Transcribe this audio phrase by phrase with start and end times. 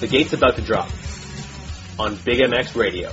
[0.00, 0.88] The gate's about to drop
[1.98, 3.10] on Big MX Radio.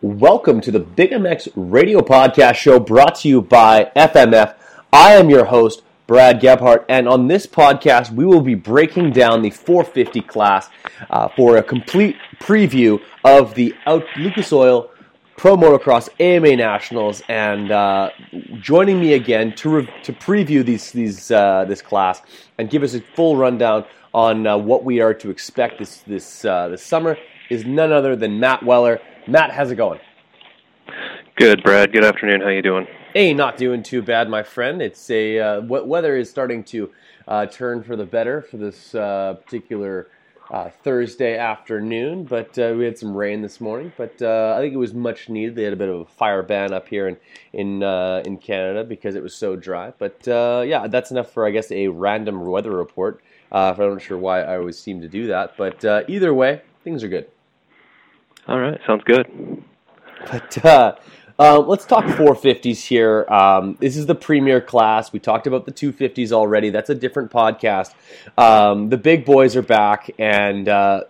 [0.00, 4.54] Welcome to the Big MX Radio Podcast Show brought to you by FMF.
[4.92, 9.42] I am your host, Brad Gebhart, and on this podcast, we will be breaking down
[9.42, 10.68] the 450 class
[11.10, 14.90] uh, for a complete preview of the out- Lucas Oil
[15.36, 18.10] Pro Motocross AMA Nationals, and uh,
[18.60, 22.20] joining me again to re- to preview these these uh, this class
[22.58, 26.44] and give us a full rundown on uh, what we are to expect this this
[26.44, 27.16] uh, this summer
[27.50, 29.00] is none other than Matt Weller.
[29.26, 30.00] Matt, how's it going?
[31.36, 31.92] Good, Brad.
[31.92, 32.40] Good afternoon.
[32.40, 32.86] How you doing?
[33.14, 34.80] Hey, not doing too bad, my friend.
[34.82, 36.90] It's a uh, w- weather is starting to
[37.26, 40.08] uh, turn for the better for this uh, particular
[40.50, 43.92] uh, Thursday afternoon, but uh, we had some rain this morning.
[43.96, 45.56] But uh, I think it was much needed.
[45.56, 47.16] They had a bit of a fire ban up here in
[47.52, 49.92] in uh, in Canada because it was so dry.
[49.98, 53.22] But uh, yeah, that's enough for I guess a random weather report.
[53.52, 56.62] Uh, I'm not sure why I always seem to do that, but uh, either way,
[56.82, 57.26] things are good.
[58.48, 58.80] All right.
[58.86, 59.62] Sounds good.
[60.30, 60.96] But uh,
[61.38, 63.26] uh, let's talk 450s here.
[63.28, 65.12] Um, this is the premier class.
[65.12, 66.70] We talked about the 250s already.
[66.70, 67.94] That's a different podcast.
[68.38, 71.02] Um, the big boys are back, and uh,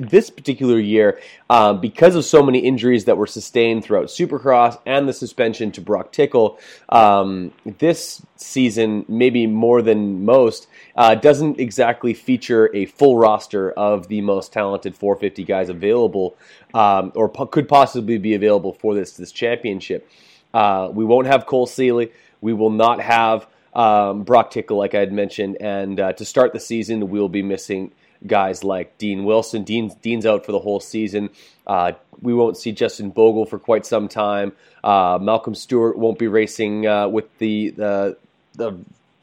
[0.00, 1.20] this particular year,
[1.50, 5.80] uh, because of so many injuries that were sustained throughout Supercross and the suspension to
[5.80, 13.16] Broc Tickle, um, this season, maybe more than most, uh, doesn't exactly feature a full
[13.16, 16.36] roster of the most talented 450 guys available,
[16.74, 20.08] um, or po- could possibly be available for this this championship.
[20.54, 22.12] Uh, we won't have Cole Seely.
[22.40, 25.58] We will not have um, Broc Tickle, like I had mentioned.
[25.60, 27.92] And uh, to start the season, we'll be missing
[28.26, 29.64] guys like Dean Wilson.
[29.64, 31.30] Dean's, Dean's out for the whole season.
[31.66, 34.52] Uh, we won't see Justin Bogle for quite some time.
[34.82, 38.16] Uh, Malcolm Stewart won't be racing uh, with the, the
[38.54, 38.78] the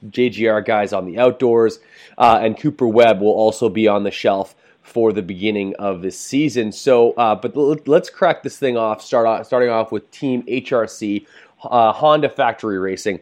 [0.09, 1.79] JGR guys on the outdoors,
[2.17, 6.19] uh, and Cooper Webb will also be on the shelf for the beginning of this
[6.19, 6.72] season.
[6.72, 7.55] So, uh, but
[7.88, 9.01] let's crack this thing off.
[9.01, 11.25] Start off, starting off with Team HRC,
[11.63, 13.19] uh, Honda Factory Racing,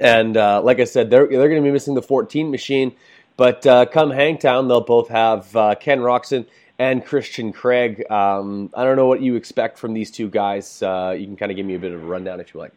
[0.00, 2.92] and uh, like I said, they're they're going to be missing the 14 machine.
[3.42, 6.46] But uh, come Hangtown, they'll both have uh, Ken Roczen
[6.78, 8.08] and Christian Craig.
[8.08, 10.80] Um, I don't know what you expect from these two guys.
[10.80, 12.70] Uh, you can kind of give me a bit of a rundown if you like.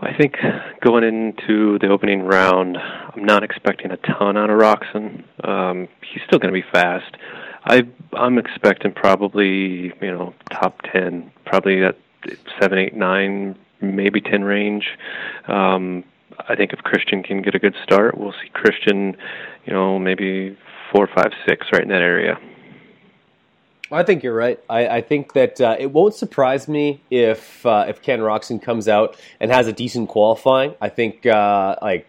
[0.00, 0.34] I think
[0.80, 5.22] going into the opening round, I'm not expecting a ton out of Roczen.
[5.48, 7.14] Um, he's still going to be fast.
[7.64, 7.82] I
[8.14, 11.96] I'm expecting probably you know top ten, probably at
[12.60, 14.88] seven, eight, nine, maybe ten range.
[15.46, 16.02] Um,
[16.48, 19.16] I think if Christian can get a good start, we'll see Christian,
[19.64, 20.56] you know, maybe
[20.92, 22.38] four, five, six, right in that area.
[23.90, 24.58] I think you're right.
[24.68, 28.88] I, I think that uh, it won't surprise me if uh, if Ken Roczen comes
[28.88, 30.74] out and has a decent qualifying.
[30.80, 32.08] I think uh, like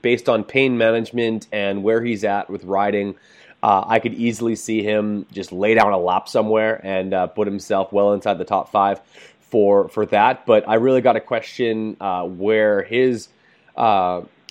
[0.00, 3.14] based on pain management and where he's at with riding,
[3.62, 7.46] uh, I could easily see him just lay down a lap somewhere and uh, put
[7.46, 9.00] himself well inside the top five
[9.40, 10.44] for for that.
[10.44, 13.28] But I really got to question uh, where his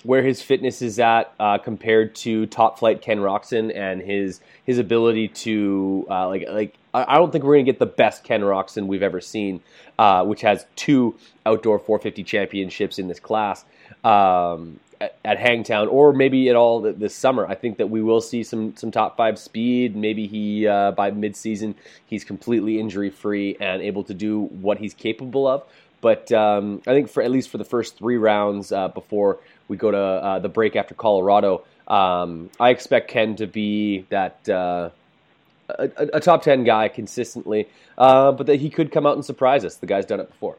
[0.04, 4.80] where his fitness is at uh, compared to top flight Ken Roczen and his his
[4.80, 8.42] ability to uh, like like I I don't think we're gonna get the best Ken
[8.42, 9.62] Roczen we've ever seen,
[10.00, 11.16] uh, which has two
[11.46, 13.66] outdoor 450 championships in this class.
[14.04, 17.46] Um, at, at Hangtown or maybe at all this summer.
[17.48, 19.96] I think that we will see some some top five speed.
[19.96, 21.74] Maybe he uh, by midseason
[22.06, 25.64] he's completely injury free and able to do what he's capable of.
[26.02, 29.78] But um, I think for at least for the first three rounds uh, before we
[29.78, 34.48] go to uh, the break after Colorado, um, I expect Ken to be that.
[34.50, 34.90] Uh,
[35.80, 39.64] a, a, top 10 guy consistently, uh, but that he could come out and surprise
[39.64, 39.78] us.
[39.78, 40.58] The guy's done it before.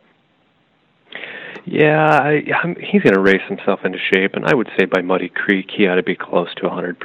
[1.65, 5.01] Yeah, I, I'm, he's going to race himself into shape, and I would say by
[5.01, 6.97] Muddy Creek he ought to be close to 100%.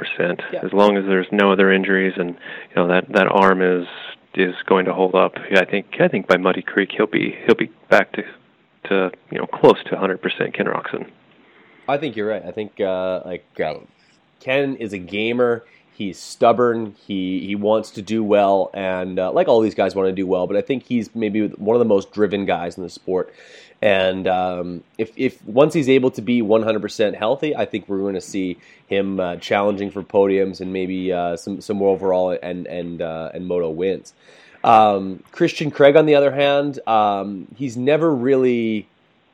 [0.52, 0.64] Yeah.
[0.64, 3.86] As long as there's no other injuries and you know that that arm is
[4.34, 5.34] is going to hold up.
[5.54, 8.22] I think I think by Muddy Creek he'll be he'll be back to
[8.84, 11.10] to you know close to 100% Ken Roczen.
[11.88, 12.44] I think you're right.
[12.44, 13.74] I think uh, like uh,
[14.40, 15.64] Ken is a gamer.
[15.94, 16.94] He's stubborn.
[17.06, 20.26] He he wants to do well, and uh, like all these guys want to do
[20.26, 20.46] well.
[20.46, 23.34] But I think he's maybe one of the most driven guys in the sport.
[23.80, 28.14] And um, if, if once he's able to be 100% healthy, I think we're going
[28.14, 28.58] to see
[28.88, 33.30] him uh, challenging for podiums and maybe uh, some some more overall and and uh,
[33.32, 34.14] and moto wins.
[34.64, 38.88] Um, Christian Craig, on the other hand, um, he's never really,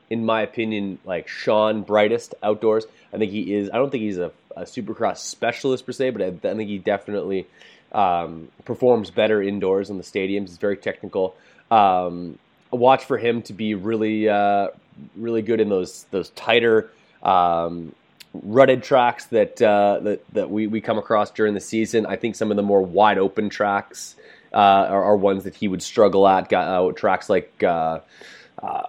[0.09, 2.85] in my opinion, like Sean brightest outdoors.
[3.11, 3.69] I think he is.
[3.73, 6.77] I don't think he's a, a supercross specialist per se, but I, I think he
[6.77, 7.47] definitely
[7.91, 10.49] um, performs better indoors in the stadiums.
[10.49, 11.35] He's very technical.
[11.71, 12.37] Um,
[12.71, 14.69] watch for him to be really, uh,
[15.15, 16.91] really good in those those tighter,
[17.23, 17.93] um,
[18.33, 22.05] rutted tracks that uh, that that we, we come across during the season.
[22.05, 24.15] I think some of the more wide open tracks
[24.53, 26.49] uh, are, are, ones that he would struggle at.
[26.49, 27.99] Got, uh, tracks like uh,
[28.61, 28.83] uh,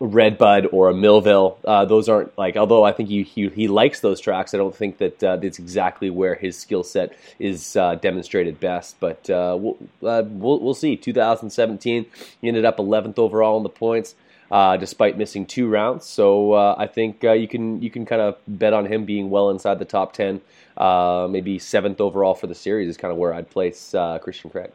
[0.00, 1.58] Redbud or a Millville.
[1.64, 4.74] Uh, those aren't like, although I think he, he, he likes those tracks, I don't
[4.74, 8.98] think that uh, that's exactly where his skill set is uh, demonstrated best.
[9.00, 10.96] But uh, we'll, uh, we'll, we'll see.
[10.96, 12.06] 2017,
[12.40, 14.14] he ended up 11th overall in the points.
[14.50, 18.74] Uh, despite missing two rounds, so I think you can you can kind of bet
[18.74, 20.42] on him being well inside the top ten,
[20.78, 24.70] maybe seventh overall for the series is kind of where I'd place Christian Craig.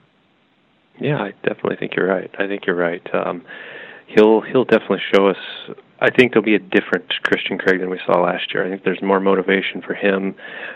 [0.99, 2.29] Yeah, I definitely think you're right.
[2.37, 3.15] I think you're right.
[3.15, 3.45] Um,
[4.09, 5.37] he'll he'll definitely show us.
[6.01, 8.65] I think there'll be a different Christian Craig than we saw last year.
[8.65, 10.33] I think there's more motivation for him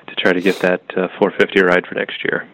[0.07, 2.47] to try to get that uh, 450 ride for next year.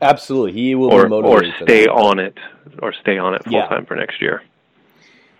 [0.00, 2.38] Absolutely, he will or, or stay on it,
[2.80, 3.68] or stay on it full yeah.
[3.68, 4.42] time for next year.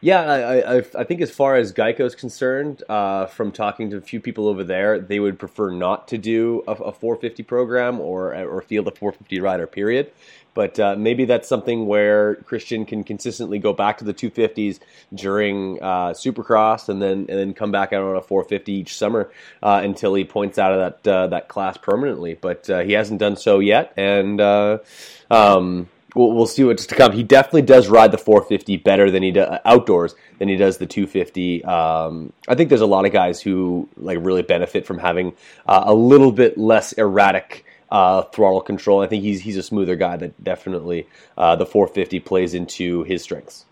[0.00, 3.96] Yeah, I, I, I, think as far as Geico is concerned, uh, from talking to
[3.96, 7.98] a few people over there, they would prefer not to do a, a 450 program
[7.98, 9.66] or or field a 450 rider.
[9.66, 10.12] Period.
[10.54, 14.80] But uh, maybe that's something where Christian can consistently go back to the 250s
[15.14, 19.30] during uh, Supercross, and then and then come back out on a 450 each summer
[19.62, 22.34] uh, until he points out of that uh, that class permanently.
[22.34, 27.12] But uh, he hasn't done so yet, and um, we'll, we'll see what's to come.
[27.12, 30.86] He definitely does ride the 450 better than he does outdoors than he does the
[30.86, 31.64] 250.
[31.64, 35.34] Um, I think there's a lot of guys who like really benefit from having
[35.66, 39.00] a little bit less erratic uh, throttle control.
[39.00, 41.06] I think he's he's a smoother guy that definitely
[41.38, 43.64] uh, the 450 plays into his strengths.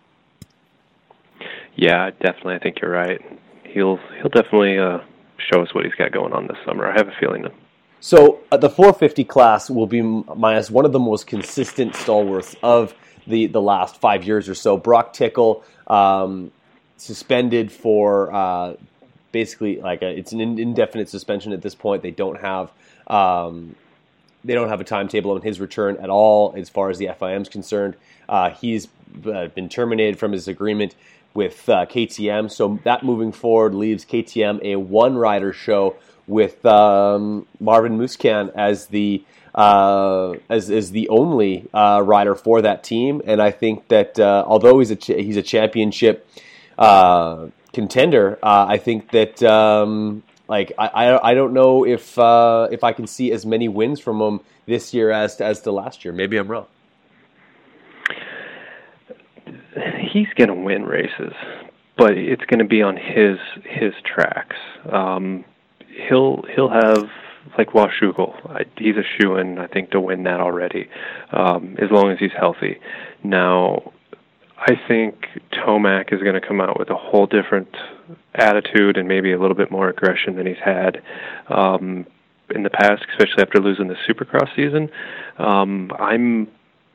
[1.74, 2.54] Yeah, definitely.
[2.54, 3.20] I think you're right.
[3.64, 5.00] He'll he'll definitely uh,
[5.52, 6.86] show us what he's got going on this summer.
[6.86, 7.52] I have a feeling that.
[8.06, 12.94] So uh, the 450 class will be minus one of the most consistent stalwarts of
[13.26, 14.76] the the last five years or so.
[14.76, 16.52] Broc Tickle um,
[16.98, 18.74] suspended for uh,
[19.32, 22.04] basically like a, it's an indefinite suspension at this point.
[22.04, 22.70] They don't have
[23.08, 23.74] um,
[24.44, 27.42] they don't have a timetable on his return at all as far as the FIM
[27.42, 27.96] is concerned.
[28.28, 28.86] Uh, he's
[29.26, 30.94] uh, been terminated from his agreement
[31.34, 35.96] with uh, KTM, so that moving forward leaves KTM a one rider show
[36.26, 42.84] with um, Marvin Musquin as the uh, as as the only uh, rider for that
[42.84, 46.28] team, and I think that uh, although he's a ch- he's a championship
[47.72, 52.92] contender, I think that um, like I, I, I don't know if uh, if I
[52.92, 56.12] can see as many wins from him this year as as to last year.
[56.12, 56.66] Maybe I'm wrong.
[60.12, 61.32] He's going to win races,
[61.96, 64.56] but it's going to be on his his tracks.
[64.90, 65.44] Um,
[66.08, 67.08] he'll he'll have
[67.56, 68.34] like Washougal.
[68.76, 70.88] He's a shoe in, I think, to win that already,
[71.32, 72.78] um, as long as he's healthy.
[73.22, 73.92] Now,
[74.58, 77.74] I think Tomac is going to come out with a whole different
[78.34, 81.02] attitude and maybe a little bit more aggression than he's had
[81.48, 82.06] um,
[82.54, 84.90] in the past, especially after losing the Supercross season.
[85.38, 86.48] Um, I'm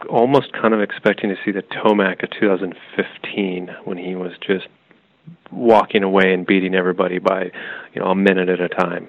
[0.10, 4.68] almost kind of expecting to see the Tomac of 2015 when he was just
[5.52, 7.52] walking away and beating everybody by
[7.94, 9.08] you know a minute at a time.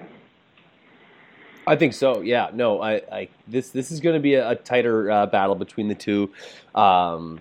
[1.65, 2.21] I think so.
[2.21, 2.49] Yeah.
[2.53, 2.81] No.
[2.81, 3.01] I.
[3.11, 6.31] I this this is going to be a, a tighter uh, battle between the two.
[6.75, 7.39] Um,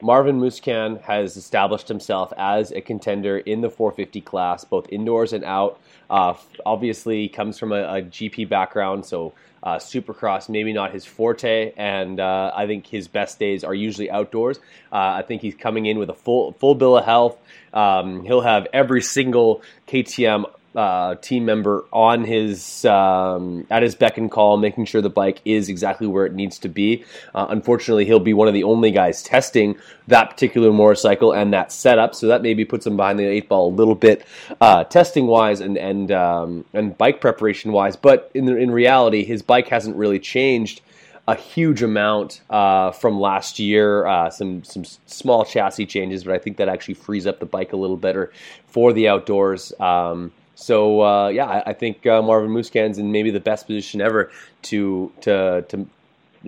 [0.00, 5.44] Marvin Musquin has established himself as a contender in the 450 class, both indoors and
[5.44, 5.80] out.
[6.08, 11.72] Uh, obviously, comes from a, a GP background, so uh, Supercross maybe not his forte,
[11.76, 14.58] and uh, I think his best days are usually outdoors.
[14.92, 17.36] Uh, I think he's coming in with a full full bill of health.
[17.74, 20.44] Um, he'll have every single KTM
[20.78, 25.40] uh, team member on his um, at his beck and call, making sure the bike
[25.44, 27.04] is exactly where it needs to be.
[27.34, 31.72] Uh, unfortunately, he'll be one of the only guys testing that particular motorcycle and that
[31.72, 34.24] setup, so that maybe puts him behind the eight ball a little bit,
[34.60, 37.96] uh, testing wise and and um, and bike preparation wise.
[37.96, 40.80] But in the, in reality, his bike hasn't really changed
[41.26, 44.06] a huge amount uh, from last year.
[44.06, 47.72] Uh, some some small chassis changes, but I think that actually frees up the bike
[47.72, 48.32] a little better
[48.68, 49.72] for the outdoors.
[49.80, 54.00] Um, so uh, yeah, I, I think uh, Marvin Musquin's in maybe the best position
[54.00, 55.86] ever to to to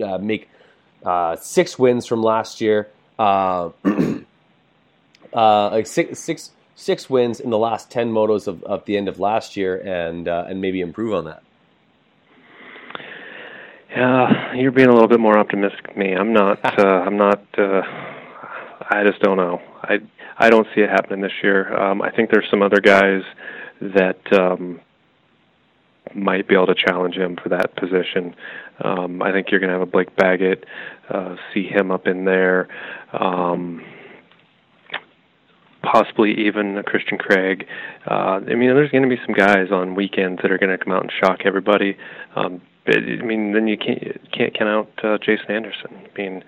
[0.05, 0.49] uh, make
[1.05, 2.89] uh, six wins from last year.
[3.17, 3.69] Uh,
[5.33, 9.07] uh, like six six six wins in the last ten motos of, of the end
[9.07, 11.41] of last year, and and maybe improve on that.
[13.91, 16.13] Yeah, you're being a little bit more optimistic than me.
[16.13, 16.59] I'm not.
[16.79, 17.41] I'm not.
[17.57, 19.61] I just don't know.
[19.81, 19.99] I
[20.37, 21.73] I don't see it happening this year.
[21.77, 23.21] Um, I think there's some other guys
[23.81, 24.79] that um,
[26.15, 28.35] might be able to challenge him for that position.
[28.83, 30.65] Um, I think you're going to have a Blake Baggett,
[31.09, 32.67] uh, see him up in there.
[33.13, 33.83] Um,
[35.83, 37.67] possibly even a Christian Craig.
[38.09, 40.83] Uh, I mean, there's going to be some guys on weekends that are going to
[40.83, 41.97] come out and shock everybody.
[42.35, 45.91] Um, but, I mean, then you can't can't count out uh, Jason Anderson.
[45.93, 46.43] I mean,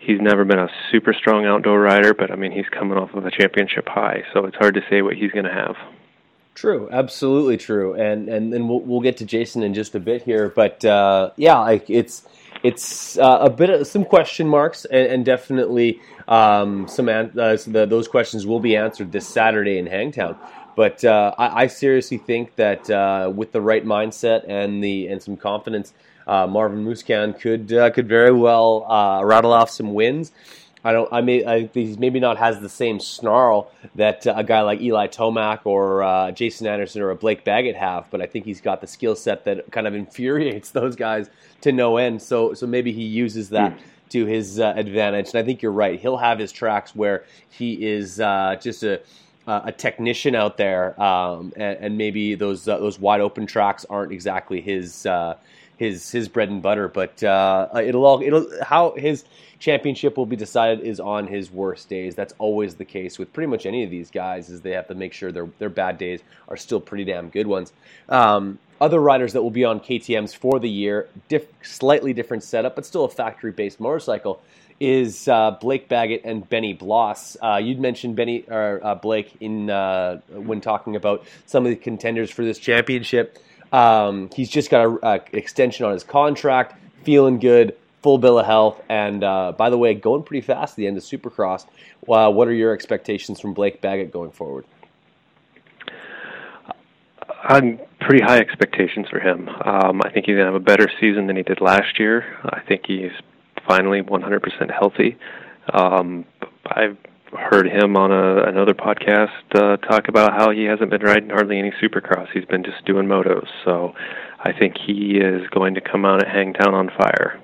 [0.00, 3.24] he's never been a super strong outdoor rider, but I mean, he's coming off of
[3.24, 5.76] a championship high, so it's hard to say what he's going to have.
[6.60, 10.24] True, absolutely true, and and then we'll we'll get to Jason in just a bit
[10.24, 12.22] here, but uh, yeah, like it's
[12.62, 17.56] it's uh, a bit of some question marks, and, and definitely um, some an- uh,
[17.66, 20.36] the, those questions will be answered this Saturday in Hangtown.
[20.76, 25.22] But uh, I, I, seriously think that uh, with the right mindset and the and
[25.22, 25.94] some confidence,
[26.26, 28.84] uh, Marvin Musquin could could very well
[29.24, 30.30] rattle off some wins.
[30.84, 31.12] I don't.
[31.12, 31.44] I may.
[31.44, 35.60] I he's maybe not has the same snarl that uh, a guy like Eli Tomac
[35.64, 38.86] or uh, Jason Anderson or a Blake Baggett have, but I think he's got the
[38.86, 41.28] skill set that kind of infuriates those guys
[41.60, 42.22] to no end.
[42.22, 43.72] So, so maybe he uses that.
[43.72, 43.80] Mm.
[44.10, 46.00] To his uh, advantage, and I think you're right.
[46.00, 49.00] He'll have his tracks where he is uh, just a
[49.46, 54.10] a technician out there, um, and, and, maybe those uh, those wide open tracks aren't
[54.10, 55.36] exactly his uh,
[55.80, 56.86] his his bread and butter.
[56.86, 59.24] But uh, it'll all it'll how his
[59.58, 62.14] championship will be decided is on his worst days.
[62.14, 64.50] That's always the case with pretty much any of these guys.
[64.50, 67.46] Is they have to make sure their their bad days are still pretty damn good
[67.46, 67.72] ones.
[68.10, 72.74] Um, other riders that will be on KTM's for the year, diff, slightly different setup,
[72.74, 74.40] but still a factory based motorcycle,
[74.78, 77.38] is uh, Blake Baggett and Benny Bloss.
[77.42, 81.76] Uh, you'd mentioned Benny or uh, Blake in uh, when talking about some of the
[81.76, 83.38] contenders for this championship.
[83.72, 86.74] Um, he's just got an extension on his contract,
[87.04, 90.76] feeling good, full bill of health, and uh, by the way, going pretty fast at
[90.76, 91.66] the end of Supercross.
[92.08, 94.64] Uh, what are your expectations from Blake Baggett going forward?
[97.42, 99.48] I'm pretty high expectations for him.
[99.48, 102.38] Um, I think he's going to have a better season than he did last year.
[102.44, 103.12] I think he's
[103.66, 105.16] finally 100% healthy.
[105.72, 106.24] Um,
[106.66, 106.98] I've
[107.32, 111.58] heard him on a, another podcast uh, talk about how he hasn't been riding hardly
[111.58, 112.28] any supercross.
[112.32, 113.46] He's been just doing motos.
[113.64, 113.94] So
[114.40, 117.40] I think he is going to come out at Hangtown on fire.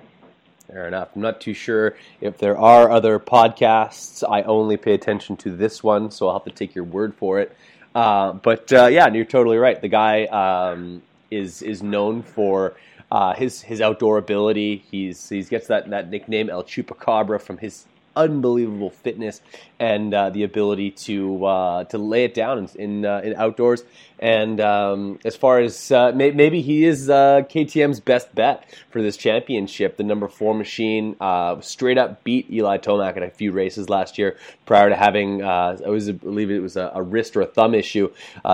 [0.67, 1.11] Fair enough.
[1.15, 4.25] I'm not too sure if there are other podcasts.
[4.29, 7.39] I only pay attention to this one, so I'll have to take your word for
[7.39, 7.57] it.
[7.95, 9.81] Uh, but uh, yeah, you're totally right.
[9.81, 12.75] The guy um, is is known for
[13.11, 14.85] uh, his his outdoor ability.
[14.91, 17.87] He's he gets that, that nickname El Chupacabra from his
[18.17, 19.41] unbelievable fitness
[19.79, 23.85] and uh, the ability to uh, to lay it down in in, uh, in outdoors.
[24.19, 29.03] And um, as far as uh, may- maybe he is uh, KTM's best bet for
[29.03, 31.17] this championship, the number four machine
[31.61, 34.39] straight up beat Eli Tomac in a few races last year.
[34.65, 37.75] Prior to having, I was I believe it was a, a, wrist or a thumb
[37.75, 38.11] issue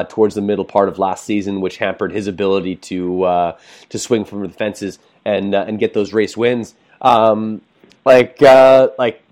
[0.08, 3.54] towards the middle part of last season, which hampered his ability to
[3.88, 6.74] to swing from the fences and and get those race wins.
[7.00, 7.62] Um,
[8.04, 9.22] like uh, like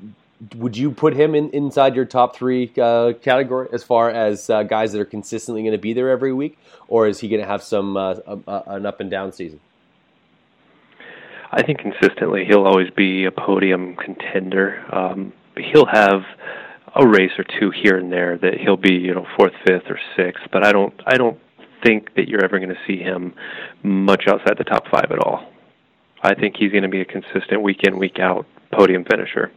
[0.57, 4.63] would you put him in inside your top three uh, category as far as uh,
[4.63, 7.47] guys that are consistently going to be there every week, or is he going to
[7.47, 8.15] have some uh,
[8.47, 9.61] an up and down season?
[11.53, 14.85] I think consistently he'll always be a podium contender.
[14.95, 16.23] Um, he'll have
[16.95, 19.99] a race or two here and there that he'll be you know fourth, fifth, or
[20.17, 21.39] sixth, but I don't I don't
[21.85, 23.35] think that you're ever going to see him
[23.83, 25.51] much outside the top five at all.
[26.23, 29.51] I think he's going to be a consistent week in week out podium finisher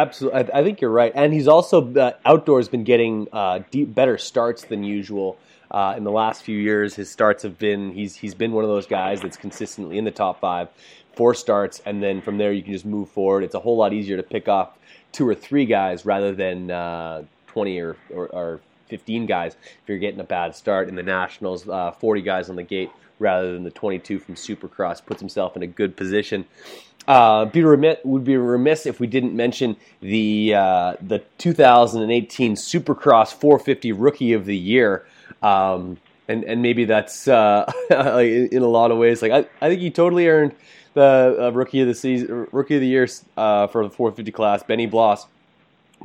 [0.00, 3.94] Absolutely, I, I think you're right, and he's also uh, outdoors been getting uh, deep,
[3.94, 5.36] better starts than usual.
[5.70, 8.70] Uh, in the last few years, his starts have been he's he's been one of
[8.70, 10.68] those guys that's consistently in the top five,
[11.12, 13.44] four starts, and then from there you can just move forward.
[13.44, 14.70] It's a whole lot easier to pick off
[15.12, 19.98] two or three guys rather than uh, twenty or, or, or, fifteen guys if you're
[19.98, 20.88] getting a bad start.
[20.88, 25.04] In the Nationals, uh, forty guys on the gate rather than the twenty-two from Supercross
[25.04, 26.46] puts himself in a good position.
[27.10, 33.34] Uh, be remiss, would be remiss if we didn't mention the uh, the 2018 Supercross
[33.34, 35.04] 450 Rookie of the Year.
[35.42, 35.96] Um,
[36.28, 39.22] and and maybe that's uh, in a lot of ways.
[39.22, 40.54] Like I, I think he totally earned
[40.94, 44.62] the uh, rookie of the season, rookie of the year uh, for the 450 class,
[44.62, 45.26] Benny Bloss.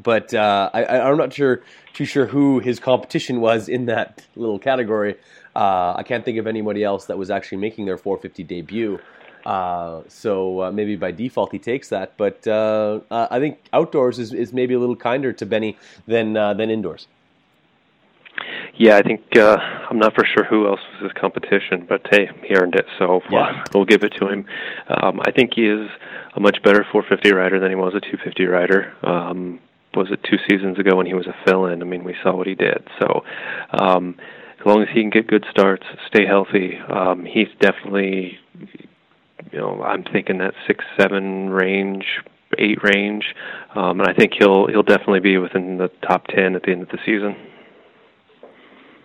[0.02, 1.62] But uh, I, I'm not sure
[1.94, 5.18] too sure who his competition was in that little category.
[5.56, 9.00] I can't think of anybody else that was actually making their 450 debut.
[9.46, 12.18] Uh, so uh, maybe by default he takes that.
[12.18, 17.08] But I think outdoors is, is maybe a little kinder to Benny than than indoors.
[18.78, 19.58] Yeah, I think uh,
[19.90, 23.22] I'm not for sure who else was his competition, but hey, he earned it, so
[23.32, 23.64] yeah.
[23.74, 24.46] we'll give it to him.
[24.90, 25.90] Um, I think he is
[26.36, 28.94] a much better 450 rider than he was a 250 rider.
[29.04, 29.60] Um,
[29.94, 31.82] was it two seasons ago when he was a fill-in?
[31.82, 32.86] I mean, we saw what he did.
[33.00, 33.24] So,
[33.72, 34.18] um,
[34.60, 38.38] as long as he can get good starts, stay healthy, um, he's definitely,
[39.56, 42.06] you know, I'm thinking that six, seven range,
[42.58, 43.24] eight range,
[43.74, 46.82] um, and I think he'll he'll definitely be within the top ten at the end
[46.82, 47.38] of the season.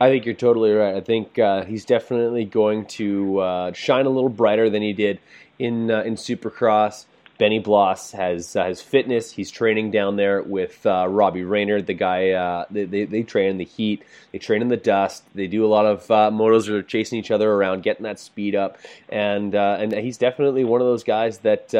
[0.00, 0.96] I think you're totally right.
[0.96, 5.20] I think uh, he's definitely going to uh, shine a little brighter than he did
[5.60, 7.06] in uh, in Supercross.
[7.40, 9.32] Benny Bloss has uh, has fitness.
[9.32, 12.32] He's training down there with uh, Robbie Reynard, the guy.
[12.32, 14.02] Uh, they, they, they train in the heat.
[14.30, 15.24] They train in the dust.
[15.34, 18.54] They do a lot of motos that are chasing each other around, getting that speed
[18.54, 18.76] up.
[19.08, 21.70] And and he's definitely one of those guys that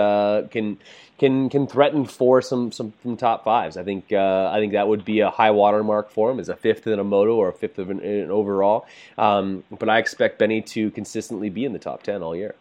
[0.51, 0.79] can
[1.19, 3.77] can can threaten for some some, top fives.
[3.77, 6.57] I think uh, I think that would be a high watermark for him as a
[6.57, 8.87] fifth in a moto or a fifth of an, an overall.
[9.19, 12.55] Um, but I expect Benny to consistently be in the top ten all year.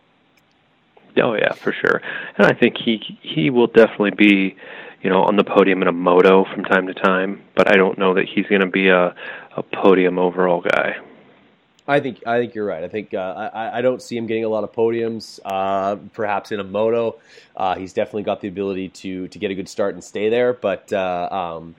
[1.17, 2.01] Oh yeah, for sure.
[2.37, 4.55] And I think he he will definitely be,
[5.01, 7.41] you know, on the podium in a moto from time to time.
[7.55, 9.15] But I don't know that he's going to be a
[9.55, 10.97] a podium overall guy.
[11.87, 12.83] I think I think you're right.
[12.83, 15.39] I think uh, I, I don't see him getting a lot of podiums.
[15.43, 17.19] Uh, perhaps in a moto,
[17.57, 20.53] uh, he's definitely got the ability to to get a good start and stay there.
[20.53, 21.75] But uh, um,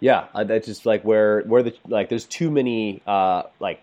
[0.00, 3.80] yeah, that's just like where where the like there's too many uh, like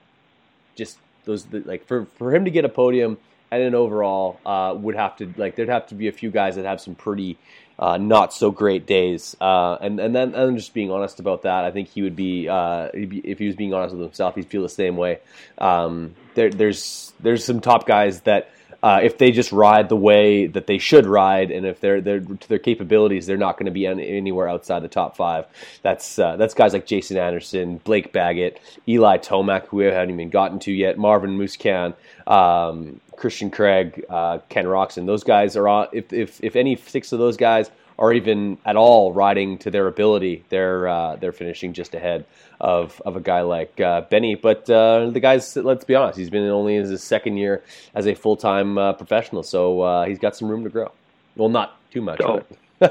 [0.76, 3.17] just those like for for him to get a podium
[3.52, 6.56] and an overall uh, would have to like there'd have to be a few guys
[6.56, 7.38] that have some pretty
[7.80, 9.36] uh, not so great days.
[9.40, 12.50] Uh, and and then and just being honest about that, I think he would be,
[12.50, 15.20] uh, be, if he was being honest with himself, he'd feel the same way.
[15.58, 18.52] Um, there, there's there's some top guys that.
[18.82, 22.22] Uh, if they just ride the way that they should ride, and if they're, they're
[22.22, 25.46] to their capabilities, they're not going to be any, anywhere outside the top five.
[25.82, 30.30] That's uh, that's guys like Jason Anderson, Blake Baggett, Eli Tomac, who we haven't even
[30.30, 31.94] gotten to yet, Marvin Musquin,
[32.26, 35.06] um, Christian Craig, uh, Ken Roczen.
[35.06, 35.88] Those guys are on.
[35.92, 39.86] If, if if any six of those guys are even at all riding to their
[39.88, 42.26] ability, they're uh, they're finishing just ahead
[42.60, 44.36] of of a guy like uh, Benny.
[44.36, 47.62] But uh, the guys, let's be honest, he's been only in his second year
[47.94, 50.92] as a full time uh, professional, so uh, he's got some room to grow.
[51.36, 52.22] Well, not too much.
[52.22, 52.42] Oh.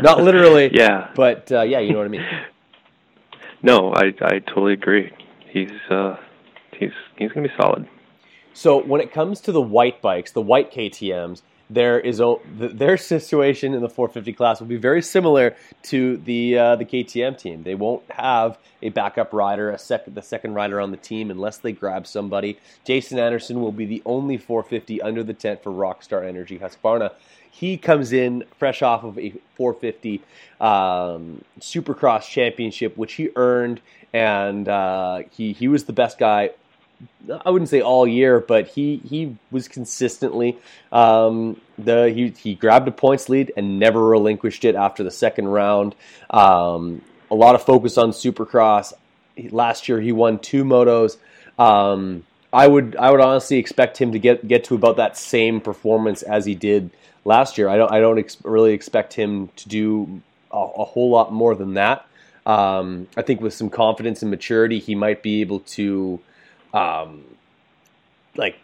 [0.00, 0.70] not literally.
[0.72, 1.10] yeah.
[1.16, 2.26] But uh, yeah, you know what I mean.
[3.62, 5.10] No, I I totally agree.
[5.48, 5.72] He's
[6.78, 7.88] he's he's gonna be solid.
[8.52, 12.96] So when it comes to the white bikes, the white KTM's, there is a, their
[12.96, 17.62] situation in the 450 class will be very similar to the uh, the KTM team.
[17.62, 21.58] They won't have a backup rider, a second the second rider on the team unless
[21.58, 22.58] they grab somebody.
[22.84, 27.12] Jason Anderson will be the only 450 under the tent for Rockstar Energy Husqvarna.
[27.50, 30.22] He comes in fresh off of a 450
[30.60, 33.80] um, Supercross championship, which he earned,
[34.12, 36.50] and uh, he he was the best guy
[37.44, 40.58] I wouldn't say all year, but he he was consistently
[40.92, 45.48] um, the he he grabbed a points lead and never relinquished it after the second
[45.48, 45.94] round.
[46.30, 48.92] Um, a lot of focus on Supercross.
[49.50, 51.16] Last year he won two motos.
[51.58, 55.60] Um, I would I would honestly expect him to get get to about that same
[55.60, 56.90] performance as he did
[57.24, 57.68] last year.
[57.68, 61.54] I don't I don't ex- really expect him to do a, a whole lot more
[61.54, 62.06] than that.
[62.46, 66.20] Um, I think with some confidence and maturity, he might be able to
[66.74, 67.24] um,
[68.36, 68.58] like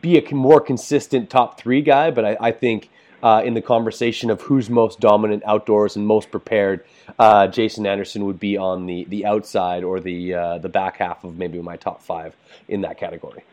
[0.00, 2.90] be a more consistent top three guy, but I, I think
[3.22, 6.84] uh, in the conversation of who's most dominant outdoors and most prepared,
[7.18, 11.24] uh, Jason Anderson would be on the, the outside or the uh, the back half
[11.24, 12.34] of maybe my top five
[12.68, 13.44] in that category.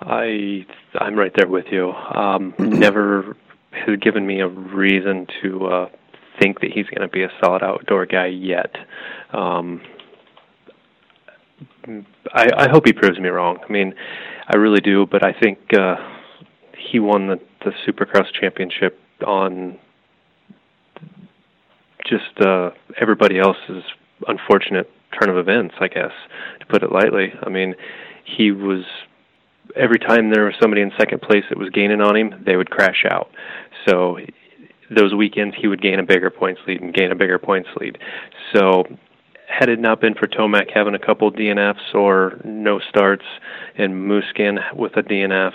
[0.00, 1.92] I I'm right there with you.
[1.92, 3.36] Um, never
[3.70, 5.88] has given me a reason to uh,
[6.38, 8.76] think that he's going to be a solid outdoor guy yet.
[9.32, 9.80] Um,
[12.32, 13.58] I, I hope he proves me wrong.
[13.66, 13.94] I mean,
[14.48, 15.96] I really do, but I think uh,
[16.76, 19.78] he won the the Supercross championship on
[22.06, 22.70] just uh,
[23.00, 23.82] everybody else's
[24.28, 26.12] unfortunate turn of events, I guess,
[26.60, 27.32] to put it lightly.
[27.42, 27.74] I mean,
[28.24, 28.84] he was
[29.76, 32.70] every time there was somebody in second place that was gaining on him, they would
[32.70, 33.30] crash out.
[33.88, 34.18] So
[34.94, 37.98] those weekends he would gain a bigger points lead and gain a bigger points lead.
[38.54, 38.84] So
[39.58, 43.24] had it not been for Tomac having a couple DNFs or no starts
[43.76, 45.52] and Musquin with a DNF,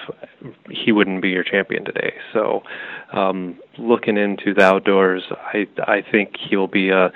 [0.70, 2.14] he wouldn't be your champion today.
[2.32, 2.64] So,
[3.12, 7.12] um, looking into the outdoors, I I think he'll be a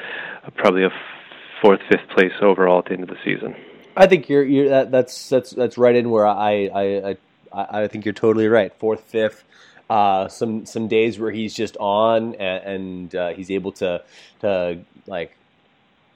[0.55, 0.91] probably a
[1.61, 3.55] fourth, fifth place overall at the end of the season.
[3.95, 7.17] I think you're, you're that, that's that's that's right in where I I,
[7.53, 8.73] I I think you're totally right.
[8.79, 9.43] Fourth, fifth.
[9.89, 14.03] Uh, some some days where he's just on and, and uh, he's able to
[14.41, 15.37] to like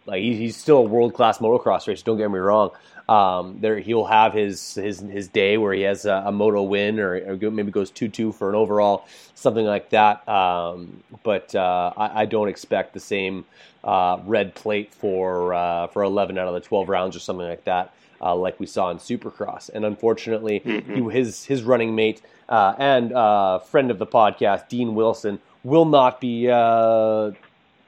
[0.07, 2.03] like he's still a world class motocross racer.
[2.03, 2.71] Don't get me wrong.
[3.09, 6.99] Um, there he'll have his his his day where he has a, a moto win
[6.99, 10.27] or, or, maybe goes two two for an overall something like that.
[10.27, 13.45] Um, but uh, I, I, don't expect the same
[13.83, 17.63] uh, red plate for uh, for eleven out of the twelve rounds or something like
[17.63, 17.93] that.
[18.19, 21.09] Uh, like we saw in Supercross, and unfortunately, mm-hmm.
[21.09, 25.85] he, his his running mate uh, and uh, friend of the podcast, Dean Wilson, will
[25.85, 26.47] not be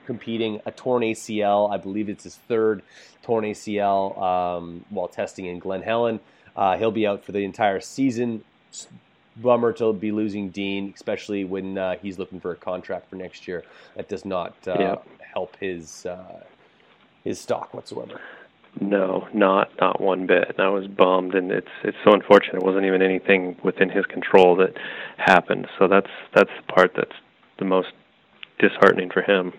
[0.10, 1.72] competing a torn ACL.
[1.72, 2.82] I believe it's his third
[3.22, 6.20] torn ACL um, while testing in Glen Helen.
[6.56, 8.44] Uh, he'll be out for the entire season.
[9.38, 13.48] Bummer to be losing Dean, especially when uh, he's looking for a contract for next
[13.48, 13.64] year.
[13.96, 14.96] That does not uh, yeah.
[15.32, 16.44] help his uh,
[17.24, 18.20] his stock whatsoever.
[18.82, 20.50] No, not not one bit.
[20.50, 22.64] And I was bummed, and it's it's so unfortunate.
[22.64, 24.74] It wasn't even anything within his control that
[25.18, 25.68] happened.
[25.78, 27.16] So that's that's the part that's
[27.60, 27.90] the most
[28.58, 29.54] disheartening for him.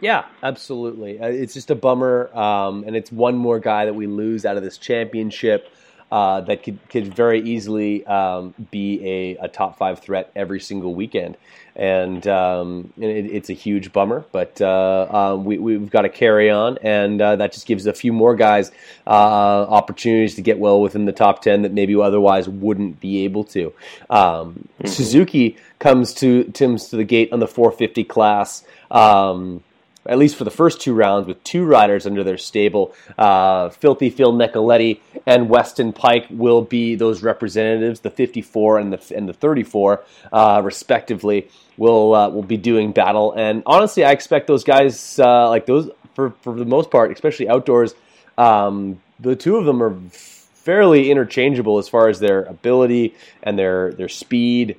[0.00, 1.18] Yeah, absolutely.
[1.18, 4.56] Uh, it's just a bummer, um, and it's one more guy that we lose out
[4.56, 5.72] of this championship
[6.10, 10.94] uh, that could, could very easily um, be a, a, top five threat every single
[10.94, 11.36] weekend.
[11.74, 16.48] And, um, it, it's a huge bummer, but uh, uh, we, have got to carry
[16.48, 18.70] on, and uh, that just gives a few more guys
[19.06, 23.44] uh, opportunities to get well within the top 10 that maybe otherwise wouldn't be able
[23.44, 23.72] to.
[24.08, 24.86] Um, mm-hmm.
[24.86, 28.64] Suzuki comes to Tim's to the gate on the 450 class.
[28.90, 29.62] Um,
[30.08, 32.94] at least for the first two rounds, with two riders under their stable.
[33.18, 39.16] Uh, Filthy Phil Nicoletti and Weston Peick will be those representatives, the 54 and the
[39.16, 41.48] and the 34, uh, respectively.
[41.76, 45.90] Will uh, will be doing battle, and honestly, I expect those guys uh, like those
[46.14, 47.94] for for the most part, especially outdoors.
[48.38, 53.92] Um, the two of them are fairly interchangeable as far as their ability and their
[53.92, 54.76] their speed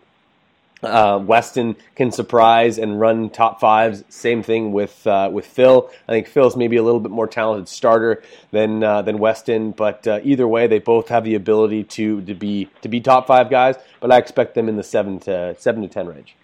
[0.84, 4.04] uh, Weston can surprise and run top fives.
[4.10, 5.90] Same thing with uh, with Phil.
[6.08, 10.08] I think Phil's maybe a little bit more talented starter than uh, than Weston, but
[10.08, 13.50] uh, either way, they both have the ability to to be to be top five
[13.50, 13.76] guys.
[14.00, 16.36] But I expect them in the seven to seven to ten range.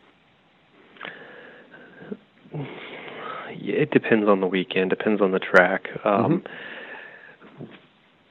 [3.50, 4.90] It depends on the weekend.
[4.90, 5.88] Depends on the track.
[6.04, 6.44] Um,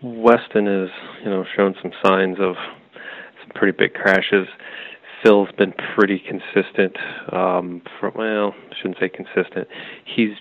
[0.03, 0.21] mm-hmm.
[0.21, 0.89] Weston has
[1.23, 2.57] you know shown some signs of
[3.41, 4.49] some pretty big crashes
[5.23, 6.97] Phil's been pretty consistent.
[7.33, 9.69] Um, well, I shouldn't say consistent.
[10.05, 10.37] He's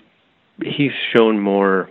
[0.60, 1.88] he's shown more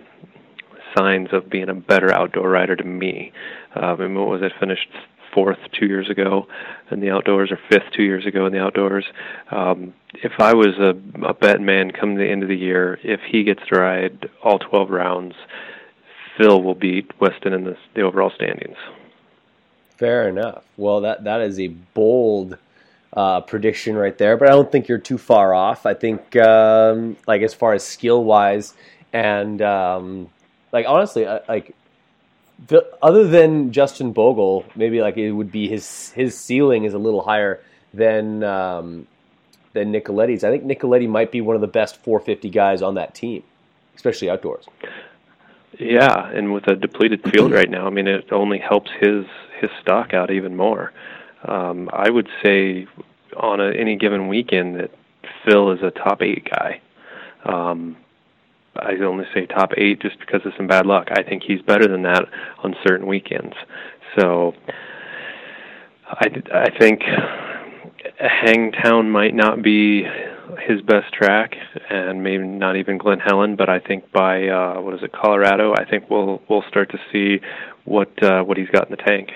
[0.98, 3.32] signs of being a better outdoor rider to me.
[3.76, 4.52] I mean, what was it?
[4.60, 4.90] Finished
[5.34, 6.46] fourth two years ago
[6.92, 9.06] in the outdoors, or fifth two years ago in the outdoors.
[9.50, 10.94] Um, if I was a,
[11.26, 14.60] a bet man come the end of the year, if he gets to ride all
[14.60, 15.36] 12 rounds,
[16.38, 18.78] Phil will beat Weston in the, the overall standings.
[19.98, 20.64] Fair enough.
[20.78, 22.58] Well, that that is a bold
[23.14, 25.86] uh, prediction right there, but I don't think you're too far off.
[25.86, 28.74] I think, um, like as far as skill wise,
[29.12, 30.30] and um,
[30.72, 31.76] like honestly, like
[32.68, 37.00] the, other than Justin Bogle, maybe like it would be his his ceiling is a
[37.00, 37.62] little higher
[37.94, 39.08] than um,
[39.74, 40.44] than Nicoletti's.
[40.44, 43.44] I think Nicoletti might be one of the best 450 guys on that team,
[43.96, 44.66] especially outdoors.
[45.80, 49.26] Yeah, and with a depleted field right now, I mean, it only helps his
[49.60, 50.94] his stock out even more
[51.48, 52.88] um, I would say
[53.38, 54.92] on a, any given weekend that
[55.46, 56.82] Phil is a top eight guy.
[57.46, 57.98] Um,
[58.76, 61.10] I only say top eight just because of some bad luck.
[61.12, 62.26] I think he's better than that
[62.64, 63.56] on certain weekends.
[64.18, 64.54] So
[66.08, 67.02] I, I think
[68.20, 70.04] Hangtown might not be
[70.68, 71.56] his best track,
[71.90, 73.56] and maybe not even Glen Helen.
[73.56, 75.74] But I think by uh, what is it, Colorado?
[75.74, 77.42] I think we'll we'll start to see
[77.86, 79.32] what uh, what he's got in the tank.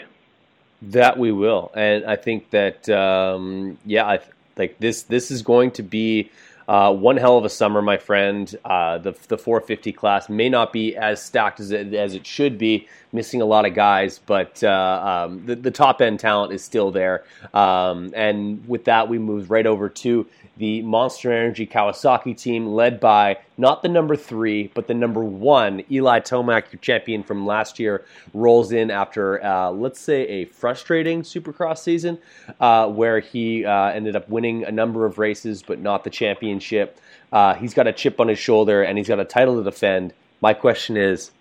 [0.81, 4.19] That we will, and I think that um, yeah, I
[4.57, 6.31] like this this is going to be
[6.67, 8.53] uh, one hell of a summer, my friend.
[8.65, 12.57] Uh, the the 450 class may not be as stacked as it, as it should
[12.57, 16.63] be, missing a lot of guys, but uh, um, the, the top end talent is
[16.63, 17.23] still there.
[17.53, 22.99] Um, and with that, we move right over to the Monster Energy Kawasaki team, led
[22.99, 25.83] by not the number three, but the number one.
[25.91, 31.23] Eli Tomac, your champion from last year, rolls in after, uh, let's say, a frustrating
[31.23, 32.17] supercross season
[32.59, 36.99] uh, where he uh, ended up winning a number of races, but not the championship.
[37.31, 40.13] Uh, he's got a chip on his shoulder and he's got a title to defend.
[40.41, 41.31] My question is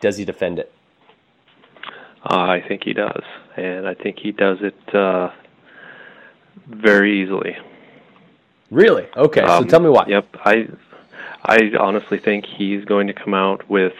[0.00, 0.72] does he defend it?
[2.28, 3.22] Uh, I think he does,
[3.56, 5.30] and I think he does it uh,
[6.66, 7.56] very easily.
[8.70, 9.06] Really?
[9.16, 9.42] Okay.
[9.42, 10.06] Um, so tell me why.
[10.08, 10.26] Yep.
[10.44, 10.68] I
[11.44, 13.92] I honestly think he's going to come out with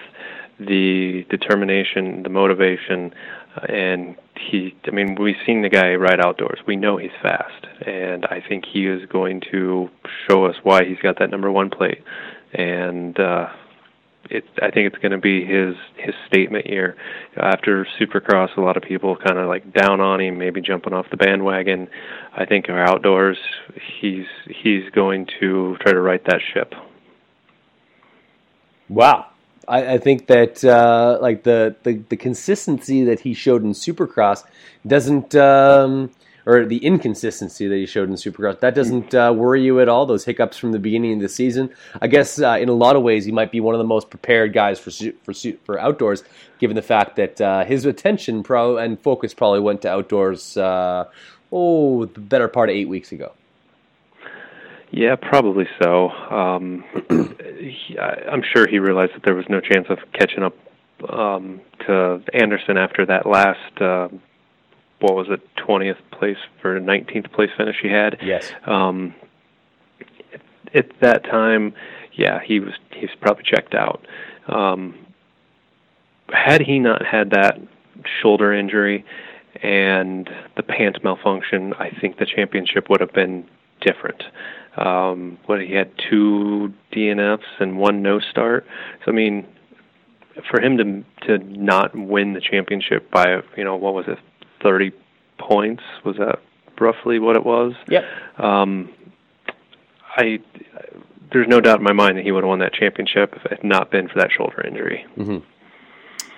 [0.58, 3.14] the determination, the motivation,
[3.56, 4.74] uh, and he.
[4.86, 6.58] I mean, we've seen the guy ride outdoors.
[6.66, 9.88] We know he's fast, and I think he is going to
[10.28, 12.02] show us why he's got that number one plate.
[12.52, 13.50] And uh,
[14.30, 16.96] it, I think it's going to be his his statement year.
[17.36, 21.06] After Supercross, a lot of people kind of like down on him, maybe jumping off
[21.10, 21.88] the bandwagon.
[22.36, 23.38] I think our outdoors,
[24.00, 26.74] he's he's going to try to right that ship.
[28.88, 29.26] Wow.
[29.68, 34.44] I, I think that uh, like the, the the consistency that he showed in Supercross
[34.86, 36.10] doesn't um,
[36.46, 40.06] or the inconsistency that he showed in Supercross that doesn't uh, worry you at all.
[40.06, 41.70] Those hiccups from the beginning of the season.
[42.00, 44.08] I guess uh, in a lot of ways he might be one of the most
[44.10, 44.90] prepared guys for
[45.24, 46.24] for for outdoors,
[46.58, 50.56] given the fact that uh, his attention pro and focus probably went to outdoors.
[50.56, 51.04] Uh,
[51.52, 53.32] oh, the better part of eight weeks ago.
[54.90, 56.10] Yeah, probably so.
[56.10, 56.84] Um,
[57.58, 60.54] he, I'm sure he realized that there was no chance of catching up
[61.10, 64.08] um, to Anderson after that last, uh,
[65.00, 68.18] what was it, 20th place for 19th place finish he had.
[68.22, 68.52] Yes.
[68.64, 69.14] Um,
[70.32, 70.40] at,
[70.74, 71.74] at that time,
[72.12, 74.06] yeah, he was he's probably checked out.
[74.48, 74.94] Um,
[76.32, 77.60] had he not had that
[78.20, 79.04] shoulder injury
[79.62, 83.46] and the pant malfunction, I think the championship would have been
[83.80, 84.22] different.
[84.76, 88.66] Um, what he had two DNFs and one no start.
[89.04, 89.46] So I mean,
[90.50, 94.18] for him to to not win the championship by you know what was it,
[94.62, 94.92] thirty
[95.38, 95.82] points?
[96.04, 96.40] Was that
[96.80, 97.74] roughly what it was?
[97.88, 98.04] Yep.
[98.38, 98.90] Um,
[100.16, 100.40] I
[101.32, 103.50] there's no doubt in my mind that he would have won that championship if it
[103.50, 105.04] had not been for that shoulder injury.
[105.16, 105.38] Mm-hmm.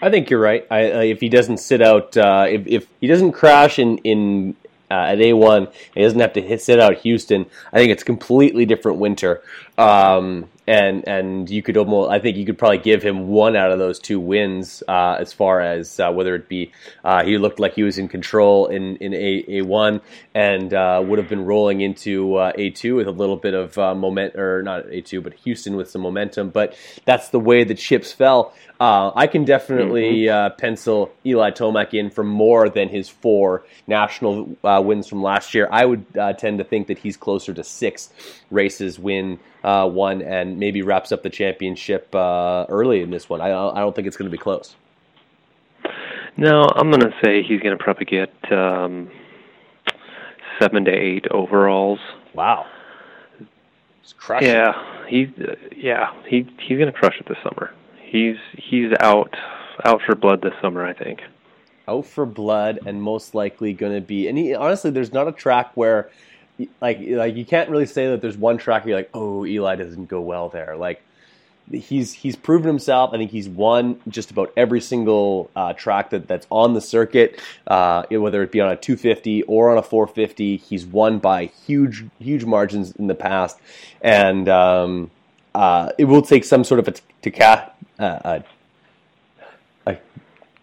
[0.01, 0.67] I think you're right.
[0.71, 4.57] I, uh, if he doesn't sit out, uh, if, if he doesn't crash in in
[4.91, 7.47] uh, at A1, he doesn't have to hit, sit out Houston.
[7.73, 9.43] I think it's completely different winter.
[9.77, 13.73] Um, and and you could almost, I think you could probably give him one out
[13.73, 16.71] of those two wins uh, as far as uh, whether it be
[17.05, 20.01] uh, he looked like he was in control in in A A one
[20.35, 23.77] and uh, would have been rolling into uh, A two with a little bit of
[23.79, 26.51] uh, moment or not A two but Houston with some momentum.
[26.51, 28.53] But that's the way the chips fell.
[28.81, 30.57] I can definitely Mm-hmm.
[30.59, 35.69] pencil Eli Tomac in for more than his four national wins from last year.
[35.71, 36.05] I would
[36.39, 38.11] tend to think that he's closer to six
[38.51, 43.41] races win uh, one and maybe wraps up the championship uh, early in this one.
[43.43, 44.77] I, I don't think it's going to be close.
[46.39, 49.11] No, I'm going to say he's going to probably get um,
[50.59, 51.99] seven to eight overalls.
[52.33, 52.67] Wow.
[54.43, 54.73] Yeah,
[55.07, 57.75] he, uh, yeah, he he's going to crush it this summer.
[58.01, 59.37] He's he's out
[59.85, 61.21] out for blood this summer, I think.
[61.87, 64.29] Out for blood, and most likely going to be.
[64.29, 66.11] And he, honestly, there's not a track where,
[66.81, 69.77] like, like you can't really say that there's one track where you're like, oh, Eli
[69.77, 70.77] doesn't go well there.
[70.77, 71.03] Like,
[71.71, 73.11] he's he's proven himself.
[73.13, 77.41] I think he's won just about every single uh, track that, that's on the circuit,
[77.67, 80.57] uh, whether it be on a 250 or on a 450.
[80.57, 83.59] He's won by huge huge margins in the past,
[84.01, 85.11] and um,
[85.55, 86.89] uh, it will take some sort of
[87.99, 88.45] a,